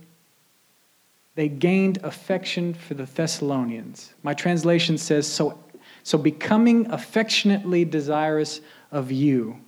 they 1.35 1.49
gained 1.49 1.99
affection 2.03 2.75
for 2.75 2.95
the 2.95 3.05
Thessalonians. 3.05 4.15
My 4.23 4.35
translation 4.35 4.99
says, 4.99 5.27
so, 5.27 5.59
so 6.03 6.19
becoming 6.19 6.91
affectionately 6.91 7.85
desirous 7.85 8.61
of 8.91 9.11
you, 9.11 9.59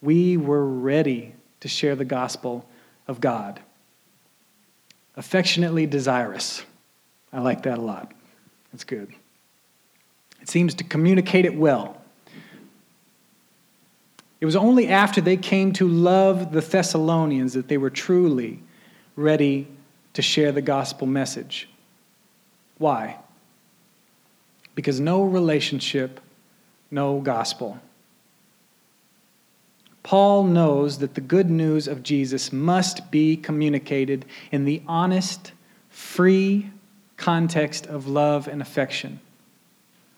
we 0.00 0.36
were 0.36 0.66
ready 0.66 1.34
to 1.60 1.68
share 1.68 1.94
the 1.94 2.04
gospel 2.04 2.68
of 3.06 3.20
God 3.20 3.60
affectionately 5.16 5.86
desirous. 5.86 6.64
I 7.32 7.40
like 7.40 7.62
that 7.62 7.78
a 7.78 7.82
lot. 7.82 8.12
That's 8.72 8.84
good. 8.84 9.12
It 10.40 10.48
seems 10.48 10.74
to 10.74 10.84
communicate 10.84 11.44
it 11.44 11.54
well. 11.54 12.01
It 14.42 14.44
was 14.44 14.56
only 14.56 14.88
after 14.88 15.20
they 15.20 15.36
came 15.36 15.72
to 15.74 15.86
love 15.86 16.50
the 16.50 16.60
Thessalonians 16.60 17.52
that 17.52 17.68
they 17.68 17.78
were 17.78 17.90
truly 17.90 18.60
ready 19.14 19.68
to 20.14 20.20
share 20.20 20.50
the 20.50 20.60
gospel 20.60 21.06
message. 21.06 21.68
Why? 22.76 23.18
Because 24.74 24.98
no 24.98 25.22
relationship, 25.22 26.18
no 26.90 27.20
gospel. 27.20 27.78
Paul 30.02 30.42
knows 30.42 30.98
that 30.98 31.14
the 31.14 31.20
good 31.20 31.48
news 31.48 31.86
of 31.86 32.02
Jesus 32.02 32.52
must 32.52 33.12
be 33.12 33.36
communicated 33.36 34.24
in 34.50 34.64
the 34.64 34.82
honest, 34.88 35.52
free 35.88 36.68
context 37.16 37.86
of 37.86 38.08
love 38.08 38.48
and 38.48 38.60
affection. 38.60 39.20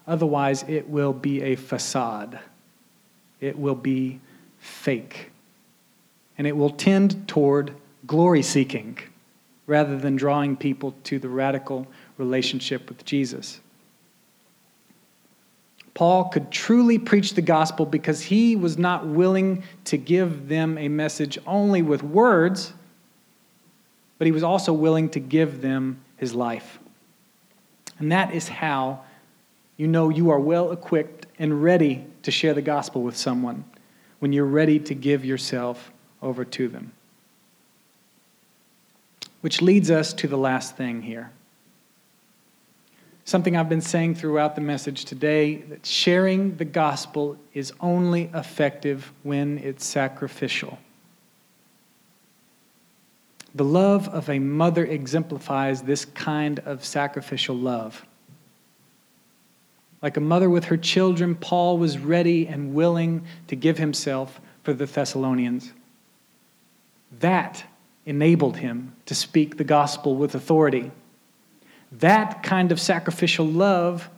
Otherwise, 0.07 0.65
it 0.67 0.89
will 0.89 1.13
be 1.13 1.43
a 1.43 1.57
facade, 1.57 2.41
it 3.45 3.59
will 3.59 3.75
be 3.75 4.21
fake, 4.59 5.31
and 6.39 6.47
it 6.47 6.57
will 6.57 6.71
tend 6.71 7.29
toward 7.29 7.75
glory 8.07 8.41
seeking 8.41 8.99
rather 9.67 9.99
than 9.99 10.17
drawing 10.17 10.57
people 10.57 10.95
to 11.05 11.19
the 11.19 11.29
radical 11.29 11.87
relationship 12.17 12.89
with 12.89 13.05
Jesus. 13.05 13.61
Paul 15.93 16.25
could 16.25 16.51
truly 16.51 16.99
preach 16.99 17.35
the 17.35 17.43
gospel 17.43 17.85
because 17.85 18.23
he 18.23 18.57
was 18.57 18.79
not 18.79 19.07
willing 19.07 19.63
to 19.85 19.99
give 19.99 20.49
them 20.49 20.79
a 20.79 20.89
message 20.89 21.39
only 21.47 21.83
with 21.83 22.03
words, 22.03 22.73
but 24.17 24.25
he 24.25 24.33
was 24.33 24.43
also 24.43 24.73
willing 24.73 25.11
to 25.11 25.21
give 25.21 25.61
them 25.61 26.01
his 26.17 26.35
life. 26.35 26.79
And 27.99 28.11
that 28.11 28.33
is 28.33 28.49
how 28.49 29.01
you 29.77 29.87
know 29.87 30.09
you 30.09 30.31
are 30.31 30.41
well 30.41 30.73
equipped 30.73 31.27
and 31.39 31.63
ready 31.63 32.07
to 32.25 32.31
share 32.31 32.55
the 32.55 32.63
gospel 32.63 33.03
with 33.03 33.17
someone 33.17 33.65
when 34.19 34.33
you're 34.33 34.45
ready 34.45 34.79
to 34.81 34.95
give 34.95 35.25
yourself 35.25 35.93
over 36.21 36.45
to 36.45 36.69
them. 36.69 36.93
Which 39.43 39.63
leads 39.63 39.91
us 39.91 40.13
to 40.15 40.27
the 40.27 40.39
last 40.39 40.77
thing 40.77 41.03
here. 41.03 41.31
Something 43.27 43.57
I've 43.57 43.69
been 43.69 43.81
saying 43.81 44.17
throughout 44.17 44.55
the 44.55 44.61
message 44.61 45.05
today 45.05 45.57
that 45.57 45.87
sharing 45.87 46.57
the 46.57 46.65
gospel 46.65 47.39
is 47.55 47.73
only 47.81 48.31
effective 48.35 49.13
when 49.23 49.59
it's 49.59 49.85
sacrificial. 49.85 50.79
The 53.55 53.65
love 53.65 54.09
of 54.09 54.29
a 54.29 54.39
mother 54.39 54.85
exemplifies 54.85 55.83
this 55.83 56.05
kind 56.05 56.59
of 56.61 56.85
sacrificial 56.85 57.57
love. 57.57 58.05
Like 60.05 60.19
a 60.19 60.21
mother 60.21 60.51
with 60.51 60.67
her 60.67 60.77
children, 60.77 61.35
Paul 61.35 61.79
was 61.79 61.97
ready 61.97 62.47
and 62.47 62.75
willing 62.75 63.25
to 63.47 63.57
give 63.57 63.79
himself 63.79 64.39
for 64.63 64.75
the 64.75 64.85
Thessalonians. 64.85 65.73
That 67.21 67.65
enabled 68.05 68.59
him 68.59 68.95
to 69.07 69.15
speak 69.15 69.57
the 69.57 69.65
gospel 69.65 70.15
with 70.15 70.35
authority. 70.35 70.93
That 71.91 72.43
kind 72.43 72.71
of 72.71 72.79
sacrificial 72.79 73.47
love 73.47 74.11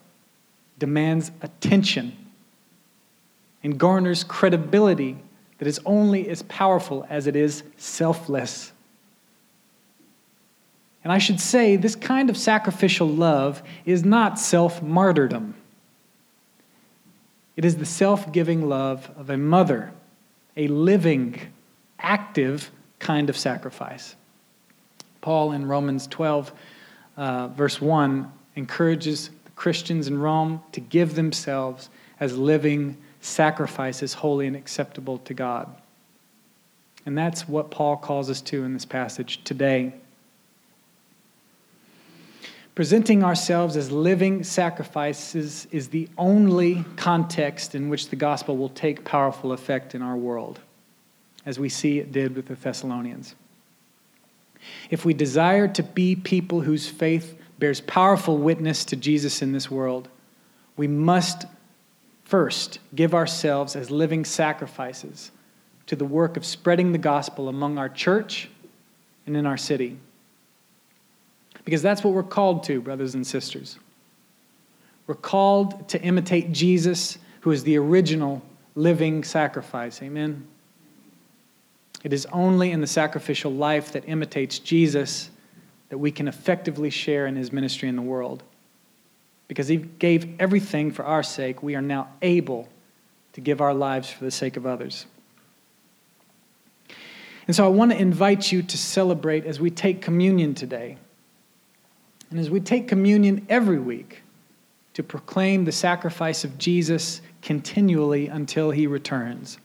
demands 0.77 1.31
attention 1.41 2.17
and 3.63 3.79
garners 3.79 4.25
credibility 4.25 5.17
that 5.59 5.69
is 5.69 5.79
only 5.87 6.29
as 6.29 6.43
powerful 6.43 7.07
as 7.09 7.29
it 7.29 7.37
is 7.37 7.63
selfless. 7.77 8.73
And 11.05 11.13
I 11.13 11.19
should 11.19 11.39
say, 11.39 11.77
this 11.77 11.95
kind 11.95 12.29
of 12.29 12.37
sacrificial 12.37 13.07
love 13.07 13.63
is 13.85 14.05
not 14.05 14.41
self 14.41 14.83
martyrdom. 14.83 15.55
It 17.57 17.65
is 17.65 17.77
the 17.77 17.87
self 17.87 18.31
giving 18.33 18.69
love 18.69 19.11
of 19.17 19.31
a 19.31 19.37
mother, 19.37 19.93
a 20.57 20.69
living, 20.69 21.41
active 21.99 22.71
kind 22.99 23.31
of 23.31 23.37
sacrifice. 23.37 24.15
Paul 25.21 25.53
in 25.53 25.67
Romans 25.67 26.07
12, 26.07 26.53
uh, 27.17 27.49
verse 27.49 27.81
1, 27.81 28.31
encourages 28.57 29.31
the 29.45 29.51
Christians 29.53 30.07
in 30.07 30.19
Rome 30.19 30.63
to 30.73 30.81
give 30.81 31.15
themselves 31.15 31.91
as 32.21 32.37
living 32.37 32.97
sacrifices, 33.21 34.15
holy 34.15 34.47
and 34.47 34.55
acceptable 34.55 35.19
to 35.19 35.35
God. 35.35 35.75
And 37.07 37.17
that's 37.17 37.49
what 37.49 37.71
Paul 37.71 37.97
calls 37.97 38.31
us 38.31 38.41
to 38.43 38.65
in 38.65 38.75
this 38.75 38.85
passage 38.85 39.43
today. 39.45 39.95
Presenting 42.77 43.25
ourselves 43.25 43.75
as 43.75 43.91
living 43.91 44.45
sacrifices 44.45 45.67
is 45.71 45.89
the 45.89 46.11
only 46.19 46.85
context 46.97 47.75
in 47.75 47.89
which 47.89 48.11
the 48.11 48.17
gospel 48.17 48.59
will 48.59 48.69
take 48.69 49.03
powerful 49.03 49.53
effect 49.53 49.95
in 49.95 50.03
our 50.03 50.15
world, 50.15 50.61
as 51.47 51.59
we 51.59 51.71
see 51.71 51.99
it 51.99 52.13
did 52.13 52.37
with 52.37 52.49
the 52.49 52.55
Thessalonians. 52.55 53.35
If 54.91 55.07
we 55.07 55.15
desire 55.15 55.67
to 55.69 55.83
be 55.83 56.17
people 56.17 56.61
whose 56.61 56.87
faith 56.87 57.39
bears 57.59 57.81
powerful 57.81 58.37
witness 58.37 58.85
to 58.85 58.97
Jesus 58.97 59.41
in 59.41 59.53
this 59.53 59.71
world, 59.71 60.11
we 60.77 60.87
must 60.87 61.47
first 62.25 62.79
give 62.95 63.15
ourselves 63.15 63.75
as 63.75 63.91
living 63.91 64.23
sacrifices 64.23 65.31
to 65.87 65.97
the 65.97 66.05
work 66.05 66.37
of 66.37 66.45
spreading 66.45 66.93
the 66.93 66.99
gospel 66.99 67.49
among 67.49 67.79
our 67.79 67.89
church 67.89 68.51
and 69.25 69.35
in 69.35 69.47
our 69.47 69.57
city. 69.57 69.97
Because 71.67 71.83
that's 71.83 72.05
what 72.05 72.15
we're 72.15 72.23
called 72.23 72.63
to, 72.65 72.81
brothers 72.81 73.15
and 73.17 73.27
sisters. 73.27 73.77
We're 75.09 75.17
called 75.17 75.89
to 75.89 76.01
imitate 76.01 76.53
Jesus, 76.53 77.19
who 77.41 77.51
is 77.51 77.65
the 77.65 77.77
original 77.77 78.41
living 78.77 79.25
sacrifice. 79.25 80.01
Amen? 80.01 80.47
It 82.05 82.13
is 82.13 82.25
only 82.27 82.71
in 82.71 82.81
the 82.81 82.87
sacrificial 82.87 83.53
life 83.53 83.93
that 83.93 84.09
imitates 84.09 84.61
Jesus 84.61 85.29
that 85.89 85.99
we 85.99 86.13
can 86.13 86.29
effectively 86.29 86.91
share 86.91 87.27
in 87.27 87.35
his 87.35 87.53
ministry 87.53 87.89
in 87.89 87.97
the 87.97 88.03
world. 88.03 88.45
Because 89.49 89.67
he 89.67 89.77
gave 89.77 90.41
everything 90.41 90.93
for 90.93 91.05
our 91.05 91.25
sake, 91.25 91.65
we 91.65 91.75
are 91.75 91.83
now 91.83 92.09
able 92.23 92.69
to 93.33 93.41
give 93.41 93.61
our 93.61 93.75
lives 93.75 94.09
for 94.09 94.25
the 94.25 94.31
sake 94.31 94.57
of 94.57 94.67
others. 94.67 95.07
And 97.49 97.57
so 97.57 97.65
I 97.65 97.69
want 97.69 97.91
to 97.91 97.99
invite 97.99 98.53
you 98.53 98.63
to 98.63 98.79
celebrate 98.79 99.45
as 99.47 99.59
we 99.59 99.71
take 99.71 100.01
communion 100.01 100.55
today. 100.55 100.99
And 102.31 102.39
as 102.39 102.51
we 102.51 102.61
take 102.61 102.89
communion 102.89 103.47
every 103.49 103.79
week 103.79 104.23
to 104.95 105.03
proclaim 105.03 105.65
the 105.65 105.73
sacrifice 105.73 106.45
of 106.45 106.59
Jesus 106.59 107.21
continually 107.43 108.29
until 108.29 108.71
he 108.71 108.87
returns. 108.87 109.59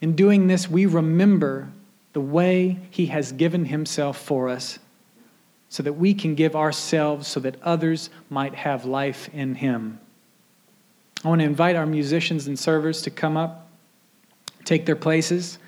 In 0.00 0.14
doing 0.14 0.46
this, 0.46 0.70
we 0.70 0.86
remember 0.86 1.68
the 2.12 2.20
way 2.20 2.78
he 2.90 3.06
has 3.06 3.32
given 3.32 3.66
himself 3.66 4.18
for 4.18 4.48
us 4.48 4.78
so 5.68 5.82
that 5.82 5.92
we 5.92 6.14
can 6.14 6.34
give 6.34 6.56
ourselves 6.56 7.28
so 7.28 7.40
that 7.40 7.60
others 7.62 8.10
might 8.28 8.54
have 8.54 8.84
life 8.84 9.28
in 9.32 9.54
him. 9.56 10.00
I 11.24 11.28
want 11.28 11.40
to 11.40 11.44
invite 11.44 11.76
our 11.76 11.86
musicians 11.86 12.46
and 12.46 12.58
servers 12.58 13.02
to 13.02 13.10
come 13.10 13.36
up, 13.36 13.68
take 14.64 14.86
their 14.86 14.96
places. 14.96 15.58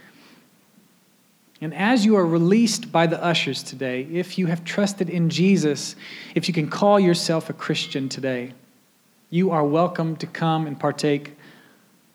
And 1.62 1.72
as 1.74 2.04
you 2.04 2.16
are 2.16 2.26
released 2.26 2.90
by 2.90 3.06
the 3.06 3.22
ushers 3.22 3.62
today, 3.62 4.08
if 4.10 4.36
you 4.36 4.48
have 4.48 4.64
trusted 4.64 5.08
in 5.08 5.30
Jesus, 5.30 5.94
if 6.34 6.48
you 6.48 6.52
can 6.52 6.68
call 6.68 6.98
yourself 6.98 7.48
a 7.48 7.52
Christian 7.52 8.08
today, 8.08 8.52
you 9.30 9.52
are 9.52 9.64
welcome 9.64 10.16
to 10.16 10.26
come 10.26 10.66
and 10.66 10.78
partake 10.78 11.36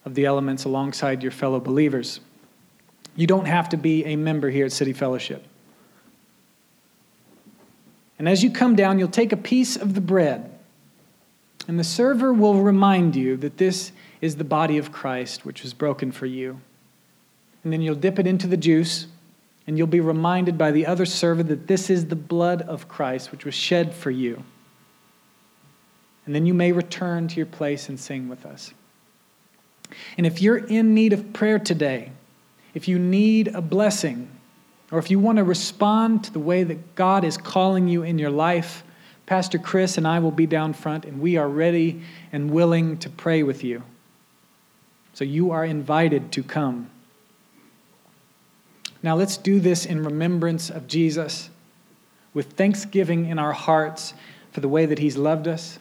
of 0.04 0.16
the 0.16 0.26
elements 0.26 0.66
alongside 0.66 1.24
your 1.24 1.32
fellow 1.32 1.62
believers. 1.62 2.20
You 3.16 3.26
don't 3.26 3.46
have 3.46 3.70
to 3.70 3.78
be 3.78 4.04
a 4.04 4.18
member 4.18 4.50
here 4.50 4.66
at 4.66 4.74
City 4.74 4.92
Fellowship. 4.92 5.46
And 8.20 8.28
as 8.28 8.44
you 8.44 8.52
come 8.52 8.76
down, 8.76 9.00
you'll 9.00 9.08
take 9.08 9.32
a 9.32 9.38
piece 9.38 9.78
of 9.78 9.94
the 9.94 10.02
bread, 10.02 10.60
and 11.70 11.80
the 11.80 11.86
server 11.86 12.34
will 12.34 12.56
remind 12.56 13.16
you 13.16 13.38
that 13.38 13.60
this 13.60 13.94
is 14.20 14.36
the 14.36 14.44
body 14.44 14.78
of 14.78 14.92
Christ, 14.92 15.46
which 15.46 15.64
was 15.64 15.74
broken 15.74 16.12
for 16.12 16.26
you. 16.26 16.60
And 17.64 17.72
then 17.72 17.82
you'll 17.82 17.96
dip 17.96 18.20
it 18.20 18.28
into 18.28 18.48
the 18.48 18.58
juice 18.58 19.08
and 19.68 19.78
you'll 19.78 19.86
be 19.86 20.00
reminded 20.00 20.58
by 20.58 20.72
the 20.72 20.86
other 20.88 21.06
servant 21.06 21.50
that 21.50 21.68
this 21.68 21.90
is 21.90 22.06
the 22.06 22.16
blood 22.16 22.62
of 22.64 22.88
Christ, 22.88 23.32
which 23.32 23.44
was 23.44 23.54
shed 23.54 23.94
for 23.94 24.10
you. 24.10 24.44
And 26.26 26.34
then 26.34 26.46
you 26.46 26.54
may 26.54 26.72
return 26.72 27.28
to 27.28 27.36
your 27.36 27.46
place 27.46 27.90
and 27.90 28.00
sing 28.00 28.30
with 28.30 28.46
us. 28.46 28.74
And 30.18 30.26
if 30.26 30.42
you're 30.42 30.58
in 30.58 30.94
need 30.94 31.14
of 31.14 31.34
prayer 31.34 31.60
today, 31.60 32.12
if 32.74 32.88
you 32.88 32.98
need 32.98 33.50
a 33.50 33.62
blessing, 33.62 34.30
or 34.92 35.00
if 35.00 35.12
you 35.12 35.20
want 35.20 35.38
to 35.38 35.44
respond 35.44 36.24
to 36.26 36.34
the 36.34 36.40
way 36.40 36.64
that 36.64 36.96
God 36.96 37.24
is 37.24 37.38
calling 37.38 37.88
you 37.88 38.04
in 38.04 38.20
your 38.20 38.30
life, 38.30 38.84
Pastor 39.26 39.58
Chris 39.58 39.98
and 39.98 40.08
I 40.08 40.20
will 40.20 40.32
be 40.32 40.46
down 40.46 40.74
front, 40.74 41.04
and 41.04 41.20
we 41.20 41.36
are 41.36 41.50
ready 41.50 42.02
and 42.32 42.52
willing 42.52 42.98
to 43.00 43.10
pray 43.10 43.44
with 43.44 43.64
you. 43.64 43.84
So 45.14 45.26
you 45.26 45.52
are 45.52 45.66
invited 45.66 46.32
to 46.34 46.44
come. 46.44 46.90
Now 49.04 49.16
let's 49.16 49.38
do 49.38 49.60
this 49.60 49.86
in 49.86 50.04
remembrance 50.04 50.70
of 50.70 50.88
Jesus, 50.88 51.50
with 52.34 52.54
thanksgiving 52.54 53.28
in 53.28 53.40
our 53.40 53.54
hearts 53.54 54.14
for 54.52 54.62
the 54.62 54.70
way 54.70 54.86
that 54.86 55.00
He's 55.00 55.18
loved 55.18 55.48
us, 55.48 55.80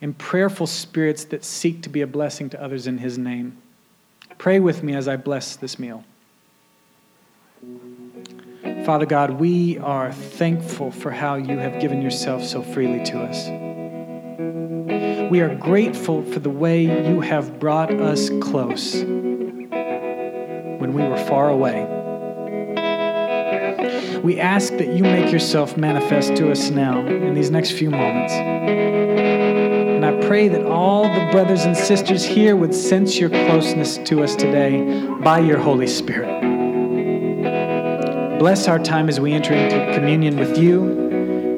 and 0.00 0.16
prayerful 0.16 0.66
spirits 0.66 1.24
that 1.26 1.44
seek 1.44 1.82
to 1.82 1.88
be 1.88 2.00
a 2.00 2.06
blessing 2.06 2.50
to 2.50 2.62
others 2.62 2.86
in 2.86 2.98
His 2.98 3.18
name. 3.18 3.56
Pray 4.38 4.60
with 4.60 4.82
me 4.82 4.94
as 4.94 5.08
I 5.08 5.16
bless 5.16 5.56
this 5.56 5.78
meal. 5.78 6.04
Father 8.84 9.06
God, 9.06 9.32
we 9.32 9.78
are 9.78 10.12
thankful 10.12 10.90
for 10.90 11.10
how 11.10 11.36
you 11.36 11.58
have 11.58 11.80
given 11.80 12.02
yourself 12.02 12.44
so 12.44 12.62
freely 12.62 13.02
to 13.04 13.20
us. 13.20 13.48
We 15.30 15.40
are 15.40 15.54
grateful 15.54 16.22
for 16.22 16.38
the 16.38 16.50
way 16.50 16.82
you 16.82 17.20
have 17.20 17.58
brought 17.58 17.92
us 17.92 18.30
close 18.40 19.02
when 20.78 20.92
we 20.92 21.02
were 21.02 21.18
far 21.24 21.48
away. 21.48 21.95
We 24.26 24.40
ask 24.40 24.76
that 24.78 24.88
you 24.88 25.04
make 25.04 25.30
yourself 25.30 25.76
manifest 25.76 26.34
to 26.38 26.50
us 26.50 26.70
now 26.70 27.06
in 27.06 27.34
these 27.34 27.52
next 27.52 27.70
few 27.70 27.90
moments. 27.90 28.32
And 28.32 30.04
I 30.04 30.20
pray 30.26 30.48
that 30.48 30.66
all 30.66 31.04
the 31.04 31.28
brothers 31.30 31.64
and 31.64 31.76
sisters 31.76 32.24
here 32.24 32.56
would 32.56 32.74
sense 32.74 33.20
your 33.20 33.30
closeness 33.30 33.98
to 33.98 34.24
us 34.24 34.34
today 34.34 35.06
by 35.20 35.38
your 35.38 35.58
Holy 35.58 35.86
Spirit. 35.86 36.40
Bless 38.40 38.66
our 38.66 38.80
time 38.80 39.08
as 39.08 39.20
we 39.20 39.32
enter 39.32 39.54
into 39.54 39.94
communion 39.94 40.36
with 40.36 40.58
you, 40.58 40.82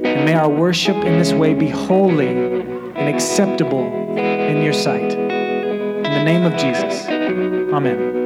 and 0.05 0.27
may 0.27 0.35
our 0.35 0.51
worship 0.51 0.97
in 0.97 1.19
this 1.19 1.33
way 1.33 1.55
be 1.55 1.71
holy 1.71 2.29
and 2.29 3.09
acceptable 3.09 3.87
in 4.19 4.61
your 4.63 4.75
sight. 4.75 5.15
In 5.15 6.03
the 6.03 6.23
name 6.23 6.45
of 6.45 6.53
Jesus, 6.59 7.09
amen. 7.09 8.18